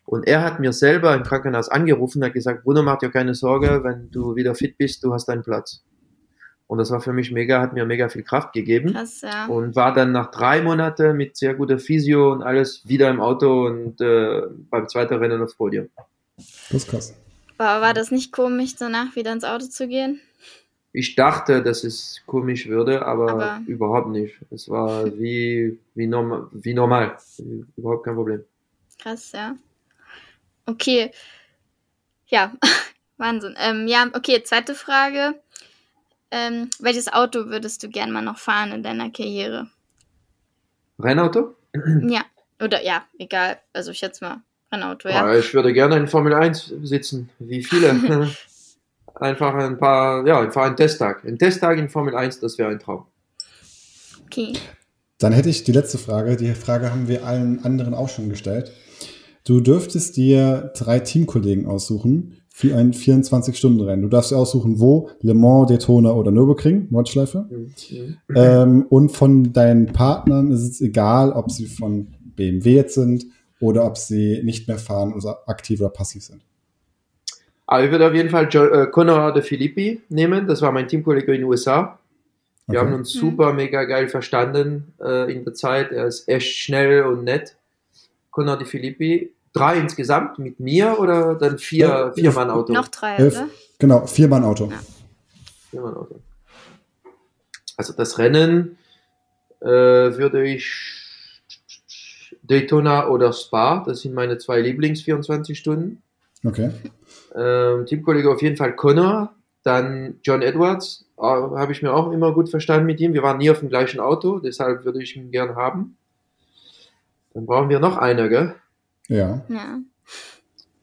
Und 0.05 0.27
er 0.27 0.43
hat 0.43 0.59
mir 0.61 0.73
selber 0.73 1.15
im 1.15 1.23
Krankenhaus 1.25 1.69
angerufen 1.69 2.19
und 2.19 2.27
hat 2.27 2.33
gesagt, 2.33 2.63
Bruno, 2.63 2.83
mach 2.83 2.99
dir 2.99 3.11
keine 3.11 3.35
Sorge, 3.35 3.83
wenn 3.83 4.11
du 4.11 4.37
wieder 4.37 4.55
fit 4.55 4.79
bist, 4.79 5.05
du 5.05 5.13
hast 5.13 5.27
deinen 5.27 5.43
Platz. 5.43 5.83
Und 6.69 6.77
das 6.77 6.91
war 6.91 7.01
für 7.01 7.15
mich 7.15 7.33
mega, 7.33 7.63
hat 7.63 7.73
mir 7.73 7.87
mega 7.87 8.11
viel 8.11 8.23
Kraft 8.23 8.53
gegeben. 8.53 8.93
Krass, 8.93 9.23
ja. 9.23 9.47
Und 9.47 9.75
war 9.75 9.95
dann 9.95 10.13
nach 10.13 10.31
drei 10.31 10.61
Monaten 10.61 11.17
mit 11.17 11.35
sehr 11.35 11.55
guter 11.55 11.79
Physio 11.79 12.31
und 12.31 12.43
alles 12.43 12.87
wieder 12.87 13.09
im 13.09 13.21
Auto 13.21 13.67
und 13.67 14.01
äh, 14.03 14.43
beim 14.71 14.87
zweiten 14.87 15.15
Rennen 15.15 15.41
aufs 15.41 15.55
Podium. 15.55 15.89
Das 16.37 16.47
ist 16.71 16.89
krass. 16.89 17.15
Aber 17.57 17.81
war 17.81 17.95
das 17.95 18.11
nicht 18.11 18.33
komisch, 18.33 18.77
danach 18.77 19.17
wieder 19.17 19.33
ins 19.33 19.45
Auto 19.45 19.65
zu 19.65 19.89
gehen? 19.89 20.21
Ich 20.93 21.15
dachte, 21.15 21.63
dass 21.63 21.85
es 21.85 22.23
komisch 22.27 22.69
würde, 22.69 23.05
aber, 23.05 23.31
aber 23.31 23.61
überhaupt 23.67 24.09
nicht. 24.11 24.39
Es 24.51 24.69
war 24.69 25.07
wie, 25.19 25.79
wie, 25.95 26.07
norm 26.07 26.49
wie 26.53 26.75
normal. 26.75 27.17
Überhaupt 27.77 28.05
kein 28.05 28.15
Problem. 28.15 28.45
Krass, 28.99 29.33
ja. 29.33 29.57
Okay. 30.67 31.13
Ja, 32.27 32.53
Wahnsinn. 33.17 33.55
Ähm, 33.59 33.89
ja, 33.89 34.07
okay, 34.15 34.43
zweite 34.43 34.75
Frage. 34.75 35.35
Ähm, 36.31 36.69
welches 36.79 37.13
Auto 37.13 37.47
würdest 37.47 37.83
du 37.83 37.89
gern 37.89 38.13
mal 38.13 38.23
noch 38.23 38.39
fahren 38.39 38.73
in 38.73 38.83
deiner 38.83 39.11
Karriere? 39.11 39.69
Rennauto? 40.99 41.55
Ja, 42.03 42.23
oder 42.63 42.85
ja, 42.85 43.05
egal. 43.19 43.59
Also 43.73 43.93
ich 43.93 44.01
jetzt 44.01 44.21
mal 44.21 44.43
Rennauto, 44.73 45.09
ja. 45.09 45.33
ja. 45.33 45.39
Ich 45.39 45.55
würde 45.55 45.73
gerne 45.73 45.97
in 45.97 46.09
Formel 46.09 46.35
1 46.35 46.75
sitzen, 46.83 47.31
wie 47.39 47.63
viele. 47.63 47.91
einfach 49.15 49.55
ein 49.55 49.79
paar, 49.79 50.27
ja, 50.27 50.41
einfach 50.41 50.63
ein 50.63 50.77
Testtag. 50.77 51.25
Ein 51.25 51.39
Testtag 51.39 51.79
in 51.79 51.89
Formel 51.89 52.15
1, 52.15 52.41
das 52.41 52.59
wäre 52.59 52.71
ein 52.71 52.79
Traum. 52.79 53.07
Okay. 54.27 54.53
Dann 55.19 55.33
hätte 55.33 55.49
ich 55.49 55.65
die 55.65 55.73
letzte 55.73 55.99
Frage. 55.99 56.37
Die 56.37 56.53
Frage 56.55 56.91
haben 56.91 57.09
wir 57.09 57.25
allen 57.25 57.65
anderen 57.65 57.95
auch 57.95 58.09
schon 58.09 58.29
gestellt. 58.29 58.73
Du 59.45 59.61
dürftest 59.61 60.17
dir 60.17 60.73
drei 60.77 61.01
Teamkollegen 61.01 61.67
aussuchen 61.67 62.38
für 62.59 62.75
ein 62.75 62.93
24-Stunden-Rennen. 62.93 64.03
Du 64.03 64.09
darfst 64.09 64.33
dir 64.33 64.37
aussuchen, 64.37 64.81
wo, 64.81 65.11
Le 65.21 65.33
Mans, 65.33 65.69
Daytona 65.69 66.11
oder 66.11 66.33
Nürburgring, 66.33 66.89
Nordschleife. 66.91 67.47
Mhm. 67.49 68.17
Ähm, 68.35 68.87
und 68.89 69.11
von 69.11 69.53
deinen 69.53 69.87
Partnern 69.93 70.51
ist 70.51 70.63
es 70.63 70.81
egal, 70.81 71.31
ob 71.31 71.53
sie 71.53 71.67
von 71.67 72.09
BMW 72.35 72.75
jetzt 72.75 72.95
sind 72.95 73.27
oder 73.61 73.85
ob 73.85 73.97
sie 73.97 74.43
nicht 74.43 74.67
mehr 74.67 74.79
fahren 74.79 75.13
oder 75.13 75.39
aktiv 75.47 75.81
oder 75.81 75.91
passiv 75.91 76.25
sind. 76.25 76.43
Aber 77.69 77.85
ich 77.85 77.93
würde 77.93 78.09
auf 78.09 78.15
jeden 78.15 78.31
Fall 78.31 78.49
äh, 78.53 78.89
Conor 78.91 79.33
de 79.33 79.45
Filippi 79.45 80.01
nehmen. 80.09 80.49
Das 80.49 80.61
war 80.61 80.73
mein 80.73 80.89
Teamkollege 80.89 81.33
in 81.33 81.43
den 81.43 81.49
USA. 81.49 82.01
Wir 82.67 82.81
okay. 82.81 82.89
haben 82.89 82.93
uns 82.93 83.13
super, 83.13 83.53
mega 83.53 83.85
geil 83.85 84.09
verstanden 84.09 84.95
äh, 85.01 85.33
in 85.33 85.45
der 85.45 85.55
Zeit. 85.55 85.93
Er 85.93 86.07
ist 86.07 86.29
echt 86.29 86.57
schnell 86.57 87.05
und 87.05 87.23
nett. 87.23 87.57
Conor 88.33 88.59
de 88.59 88.67
Filippi. 88.67 89.33
Drei 89.53 89.79
insgesamt 89.79 90.39
mit 90.39 90.61
mir 90.61 90.99
oder 90.99 91.35
dann 91.35 91.59
vier, 91.59 91.89
ja, 91.89 92.13
vier 92.13 92.33
Mann 92.33 92.51
Auto? 92.51 92.73
Noch 92.73 92.89
drei, 92.89 93.17
Elf, 93.17 93.35
oder? 93.35 93.49
Genau, 93.79 94.07
vier 94.07 94.29
Mann 94.29 94.45
Auto. 94.45 94.69
Ja. 94.71 94.79
Vier 95.71 95.81
Mann 95.81 95.95
Auto. 95.95 96.21
Also 97.77 97.93
das 97.93 98.19
Rennen 98.19 98.77
äh, 99.61 99.67
würde 99.67 100.47
ich 100.47 101.09
Daytona 102.43 103.09
oder 103.09 103.33
Spa, 103.33 103.85
das 103.87 104.01
sind 104.01 104.15
meine 104.15 104.39
zwei 104.39 104.61
Lieblings 104.61 105.03
24 105.03 105.59
Stunden. 105.59 106.03
Okay. 106.45 106.71
Ähm, 107.35 107.87
Teamkollege 107.87 108.31
auf 108.31 108.43
jeden 108.43 108.57
Fall 108.57 108.75
Connor, 108.75 109.35
dann 109.63 110.19
John 110.23 110.43
Edwards, 110.43 111.05
äh, 111.19 111.23
habe 111.23 111.73
ich 111.73 111.83
mir 111.83 111.93
auch 111.93 112.11
immer 112.11 112.33
gut 112.33 112.49
verstanden 112.49 112.87
mit 112.87 113.01
ihm. 113.01 113.13
Wir 113.13 113.23
waren 113.23 113.39
nie 113.39 113.51
auf 113.51 113.61
dem 113.61 113.69
gleichen 113.69 114.01
Auto, 114.01 114.39
deshalb 114.39 114.85
würde 114.85 115.03
ich 115.03 115.17
ihn 115.17 115.31
gern 115.31 115.57
haben. 115.57 115.97
Dann 117.35 117.47
brauchen 117.47 117.69
wir 117.69 117.81
noch 117.81 117.97
einer, 117.97 118.29
gell? 118.29 118.55
Ja. 119.09 119.43
ja. 119.49 119.81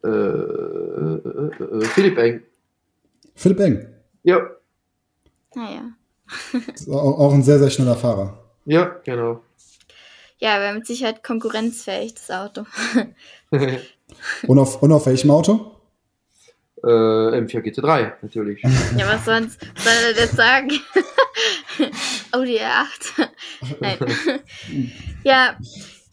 Äh, 0.04 0.08
äh, 0.08 1.82
äh, 1.82 1.86
Philipp 1.86 2.18
Eng. 2.18 2.44
Philipp 3.36 3.60
Eng? 3.60 3.88
Ja. 4.24 4.40
Naja. 5.56 5.92
auch, 6.90 7.20
auch 7.20 7.34
ein 7.34 7.44
sehr, 7.44 7.60
sehr 7.60 7.70
schneller 7.70 7.96
Fahrer. 7.96 8.38
Ja, 8.66 9.00
genau. 9.04 9.42
Ja, 10.40 10.60
wäre 10.60 10.74
mit 10.74 10.86
Sicherheit 10.86 11.24
konkurrenzfähig, 11.24 12.16
das 12.16 12.30
Auto. 12.32 12.66
und, 14.48 14.60
auf, 14.60 14.82
und 14.82 14.92
auf 14.92 15.06
welchem 15.06 15.32
Auto? 15.32 15.72
Äh, 16.84 16.88
M4 16.88 17.62
GT3, 17.62 18.14
natürlich. 18.22 18.62
Ja, 18.62 19.08
was 19.08 19.26
sonst 19.26 19.60
soll 19.62 19.94
er 20.04 20.16
jetzt 20.16 20.36
sagen? 20.36 20.70
Audi 22.32 22.60
R8. 22.60 23.30
Nein. 23.80 23.98
ja. 25.24 25.58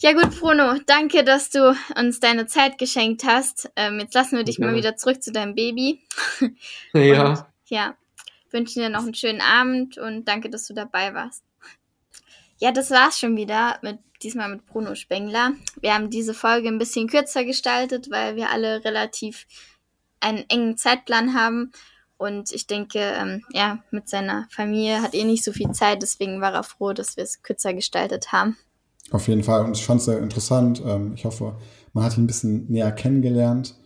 Ja 0.02 0.14
gut, 0.14 0.36
Bruno, 0.40 0.80
danke, 0.84 1.22
dass 1.22 1.50
du 1.50 1.76
uns 1.96 2.18
deine 2.18 2.46
Zeit 2.46 2.76
geschenkt 2.76 3.22
hast. 3.22 3.70
Ähm, 3.76 4.00
jetzt 4.00 4.14
lassen 4.14 4.36
wir 4.36 4.42
dich 4.42 4.58
ja. 4.58 4.66
mal 4.66 4.74
wieder 4.74 4.96
zurück 4.96 5.22
zu 5.22 5.30
deinem 5.30 5.54
Baby. 5.54 6.00
ja. 6.92 7.28
Und, 7.28 7.44
ja, 7.68 7.94
wünschen 8.50 8.82
dir 8.82 8.88
noch 8.88 9.04
einen 9.04 9.14
schönen 9.14 9.40
Abend 9.40 9.98
und 9.98 10.24
danke, 10.24 10.50
dass 10.50 10.66
du 10.66 10.74
dabei 10.74 11.14
warst. 11.14 11.44
Ja, 12.58 12.72
das 12.72 12.90
war's 12.90 13.20
schon 13.20 13.36
wieder 13.36 13.78
mit 13.82 14.00
diesmal 14.24 14.48
mit 14.48 14.66
Bruno 14.66 14.96
Spengler. 14.96 15.52
Wir 15.80 15.94
haben 15.94 16.10
diese 16.10 16.34
Folge 16.34 16.66
ein 16.66 16.80
bisschen 16.80 17.06
kürzer 17.06 17.44
gestaltet, 17.44 18.10
weil 18.10 18.34
wir 18.34 18.50
alle 18.50 18.84
relativ 18.84 19.46
einen 20.18 20.44
engen 20.48 20.76
Zeitplan 20.76 21.34
haben. 21.34 21.70
Und 22.16 22.50
ich 22.50 22.66
denke, 22.66 22.98
ähm, 22.98 23.44
ja, 23.50 23.84
mit 23.92 24.08
seiner 24.08 24.48
Familie 24.50 25.00
hat 25.00 25.14
er 25.14 25.24
nicht 25.24 25.44
so 25.44 25.52
viel 25.52 25.70
Zeit, 25.70 26.02
deswegen 26.02 26.40
war 26.40 26.54
er 26.54 26.64
froh, 26.64 26.92
dass 26.92 27.16
wir 27.16 27.22
es 27.22 27.44
kürzer 27.44 27.72
gestaltet 27.72 28.32
haben. 28.32 28.56
Auf 29.12 29.29
jeden 29.29 29.44
Fall. 29.44 29.64
Und 29.64 29.77
ich 29.77 29.85
fand 29.85 30.01
es 30.01 30.07
sehr 30.07 30.18
interessant. 30.18 30.83
Ähm, 30.85 31.12
ich 31.14 31.25
hoffe, 31.25 31.57
man 31.92 32.05
hat 32.05 32.16
ihn 32.16 32.25
ein 32.25 32.27
bisschen 32.27 32.66
näher 32.68 32.92
kennengelernt. 32.92 33.77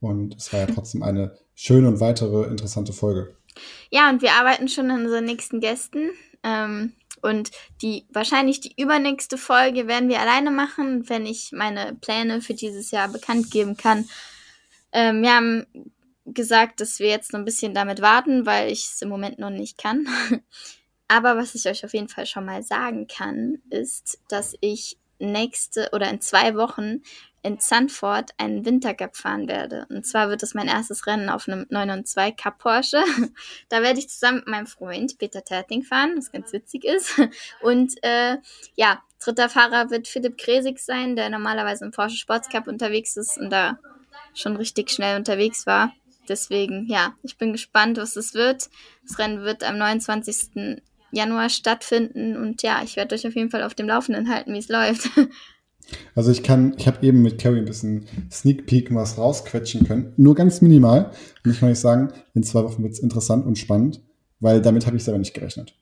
Und 0.00 0.34
es 0.36 0.52
war 0.52 0.60
ja 0.60 0.66
trotzdem 0.74 1.02
eine 1.02 1.36
schöne 1.54 1.88
und 1.88 2.00
weitere 2.00 2.44
interessante 2.48 2.92
Folge. 2.92 3.36
Ja, 3.90 4.08
und 4.08 4.22
wir 4.22 4.32
arbeiten 4.32 4.68
schon 4.68 4.90
an 4.90 5.04
unseren 5.04 5.26
nächsten 5.26 5.60
Gästen. 5.60 6.10
Ähm, 6.42 6.92
und 7.20 7.50
die 7.82 8.06
wahrscheinlich 8.10 8.60
die 8.60 8.74
übernächste 8.80 9.38
Folge 9.38 9.86
werden 9.86 10.08
wir 10.08 10.20
alleine 10.20 10.50
machen, 10.50 11.08
wenn 11.08 11.24
ich 11.26 11.52
meine 11.52 11.94
Pläne 12.00 12.40
für 12.40 12.54
dieses 12.54 12.90
Jahr 12.90 13.08
bekannt 13.08 13.50
geben 13.50 13.76
kann. 13.76 14.08
Ähm, 14.90 15.22
wir 15.22 15.34
haben 15.34 15.66
gesagt, 16.24 16.80
dass 16.80 16.98
wir 16.98 17.08
jetzt 17.08 17.32
noch 17.32 17.40
ein 17.40 17.44
bisschen 17.44 17.74
damit 17.74 18.00
warten, 18.00 18.46
weil 18.46 18.72
ich 18.72 18.86
es 18.86 19.02
im 19.02 19.08
Moment 19.08 19.38
noch 19.38 19.50
nicht 19.50 19.78
kann. 19.78 20.06
Aber 21.12 21.36
was 21.36 21.54
ich 21.54 21.68
euch 21.68 21.84
auf 21.84 21.92
jeden 21.92 22.08
Fall 22.08 22.24
schon 22.24 22.46
mal 22.46 22.62
sagen 22.62 23.06
kann, 23.06 23.58
ist, 23.68 24.18
dass 24.30 24.54
ich 24.62 24.96
nächste 25.18 25.90
oder 25.92 26.08
in 26.08 26.22
zwei 26.22 26.54
Wochen 26.54 27.02
in 27.42 27.60
Zandvoort 27.60 28.30
einen 28.38 28.64
Wintercup 28.64 29.14
fahren 29.14 29.46
werde. 29.46 29.84
Und 29.90 30.06
zwar 30.06 30.30
wird 30.30 30.42
es 30.42 30.54
mein 30.54 30.68
erstes 30.68 31.06
Rennen 31.06 31.28
auf 31.28 31.46
einem 31.46 31.66
992 31.68 32.42
Cup 32.42 32.58
Porsche. 32.58 33.04
da 33.68 33.82
werde 33.82 33.98
ich 33.98 34.08
zusammen 34.08 34.38
mit 34.38 34.48
meinem 34.48 34.66
Freund 34.66 35.18
Peter 35.18 35.44
Terting 35.44 35.82
fahren, 35.82 36.14
was 36.16 36.32
ganz 36.32 36.50
witzig 36.54 36.84
ist. 36.84 37.20
Und 37.60 37.92
äh, 38.02 38.38
ja, 38.74 39.02
dritter 39.22 39.50
Fahrer 39.50 39.90
wird 39.90 40.08
Philipp 40.08 40.38
Kresig 40.38 40.78
sein, 40.78 41.14
der 41.14 41.28
normalerweise 41.28 41.84
im 41.84 41.90
Porsche 41.90 42.16
Sports 42.16 42.48
Cup 42.48 42.68
unterwegs 42.68 43.18
ist 43.18 43.36
und 43.36 43.50
da 43.50 43.78
schon 44.32 44.56
richtig 44.56 44.90
schnell 44.90 45.18
unterwegs 45.18 45.66
war. 45.66 45.92
Deswegen, 46.26 46.86
ja, 46.86 47.14
ich 47.22 47.36
bin 47.36 47.52
gespannt, 47.52 47.98
was 47.98 48.16
es 48.16 48.32
wird. 48.32 48.70
Das 49.06 49.18
Rennen 49.18 49.42
wird 49.42 49.62
am 49.62 49.76
29. 49.76 50.80
Januar 51.12 51.48
stattfinden 51.48 52.36
und 52.36 52.62
ja, 52.62 52.80
ich 52.82 52.96
werde 52.96 53.14
euch 53.14 53.26
auf 53.26 53.34
jeden 53.34 53.50
Fall 53.50 53.62
auf 53.62 53.74
dem 53.74 53.86
Laufenden 53.86 54.28
halten, 54.28 54.52
wie 54.52 54.58
es 54.58 54.68
läuft. 54.68 55.10
Also 56.14 56.30
ich 56.30 56.42
kann, 56.42 56.74
ich 56.78 56.86
habe 56.86 57.04
eben 57.04 57.22
mit 57.22 57.38
Carrie 57.38 57.58
ein 57.58 57.64
bisschen 57.64 58.06
Sneak 58.30 58.66
Peek 58.66 58.94
was 58.94 59.18
rausquetschen 59.18 59.86
können. 59.86 60.12
Nur 60.16 60.34
ganz 60.34 60.62
minimal. 60.62 61.10
Und 61.44 61.50
ich 61.50 61.60
kann 61.60 61.70
euch 61.70 61.80
sagen, 61.80 62.12
in 62.34 62.42
zwei 62.42 62.62
Wochen 62.64 62.82
wird 62.82 62.92
es 62.92 63.00
interessant 63.00 63.44
und 63.46 63.58
spannend, 63.58 64.00
weil 64.40 64.62
damit 64.62 64.86
habe 64.86 64.96
ich 64.96 65.04
selber 65.04 65.18
nicht 65.18 65.34
gerechnet. 65.34 65.74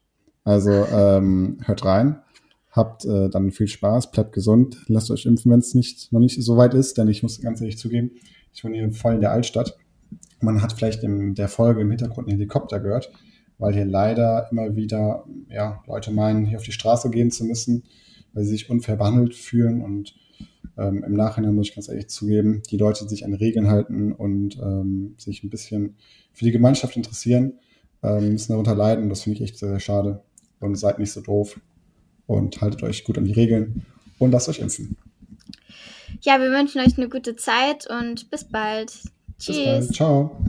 Also 0.43 0.71
ähm, 0.71 1.59
hört 1.65 1.85
rein, 1.85 2.23
habt 2.71 3.05
äh, 3.05 3.29
dann 3.29 3.51
viel 3.51 3.69
Spaß, 3.69 4.11
bleibt 4.11 4.33
gesund, 4.33 4.79
lasst 4.87 5.11
euch 5.11 5.27
impfen, 5.27 5.53
wenn 5.53 5.61
es 5.61 5.75
nicht, 5.75 6.13
noch 6.13 6.21
nicht 6.21 6.43
so 6.43 6.57
weit 6.57 6.75
ist, 6.75 6.97
denn 6.97 7.09
ich 7.09 7.23
muss 7.23 7.41
ganz 7.41 7.61
ehrlich 7.61 7.79
zugeben, 7.79 8.13
ich 8.53 8.65
wohne 8.65 8.77
hier 8.77 8.91
voll 8.93 9.15
in 9.15 9.21
der 9.21 9.33
Altstadt. 9.33 9.77
Man 10.41 10.63
hat 10.63 10.73
vielleicht 10.73 11.03
in 11.03 11.35
der 11.35 11.49
Folge 11.49 11.83
im 11.83 11.91
Hintergrund 11.91 12.29
einen 12.29 12.39
Helikopter 12.39 12.81
gehört, 12.81 13.13
weil 13.61 13.73
hier 13.73 13.85
leider 13.85 14.49
immer 14.51 14.75
wieder 14.75 15.25
ja, 15.49 15.85
Leute 15.87 16.11
meinen, 16.11 16.47
hier 16.47 16.59
auf 16.59 16.65
die 16.65 16.73
Straße 16.73 17.11
gehen 17.11 17.31
zu 17.31 17.45
müssen 17.45 17.85
weil 18.33 18.45
sie 18.45 18.51
sich 18.51 18.71
unfair 18.71 18.97
behandelt 18.97 19.35
fühlen 19.35 19.83
und 19.83 20.15
ähm, 20.79 21.05
im 21.05 21.15
Nachhinein 21.15 21.55
muss 21.55 21.69
ich 21.69 21.75
ganz 21.75 21.89
ehrlich 21.89 22.09
zugeben, 22.09 22.63
die 22.71 22.77
Leute, 22.77 23.05
die 23.05 23.11
sich 23.11 23.25
an 23.25 23.35
Regeln 23.35 23.69
halten 23.69 24.13
und 24.13 24.59
ähm, 24.59 25.15
sich 25.19 25.43
ein 25.43 25.51
bisschen 25.51 25.97
für 26.33 26.45
die 26.45 26.53
Gemeinschaft 26.53 26.97
interessieren, 26.97 27.55
ähm, 28.03 28.33
müssen 28.33 28.53
darunter 28.53 28.75
leiden. 28.75 29.09
Das 29.09 29.23
finde 29.23 29.39
ich 29.39 29.45
echt 29.45 29.59
sehr, 29.59 29.71
sehr 29.71 29.81
schade. 29.81 30.23
Und 30.61 30.77
seid 30.77 30.99
nicht 30.99 31.13
so 31.13 31.21
doof 31.21 31.59
und 32.27 32.61
haltet 32.61 32.83
euch 32.83 33.05
gut 33.05 33.19
an 33.19 33.25
die 33.25 33.33
Regeln 33.33 33.85
und 34.19 34.31
lasst 34.31 34.49
euch 34.49 34.61
impfen. 34.61 34.97
Ja, 36.23 36.39
wir 36.39 36.51
wünschen 36.51 36.81
euch 36.81 36.97
eine 36.97 37.09
gute 37.09 37.37
Zeit 37.37 37.87
und 37.89 38.31
bis 38.31 38.45
bald. 38.45 38.91
Tschüss. 39.39 39.57
Bis 39.57 39.65
bald. 39.65 39.95
Ciao. 39.95 40.45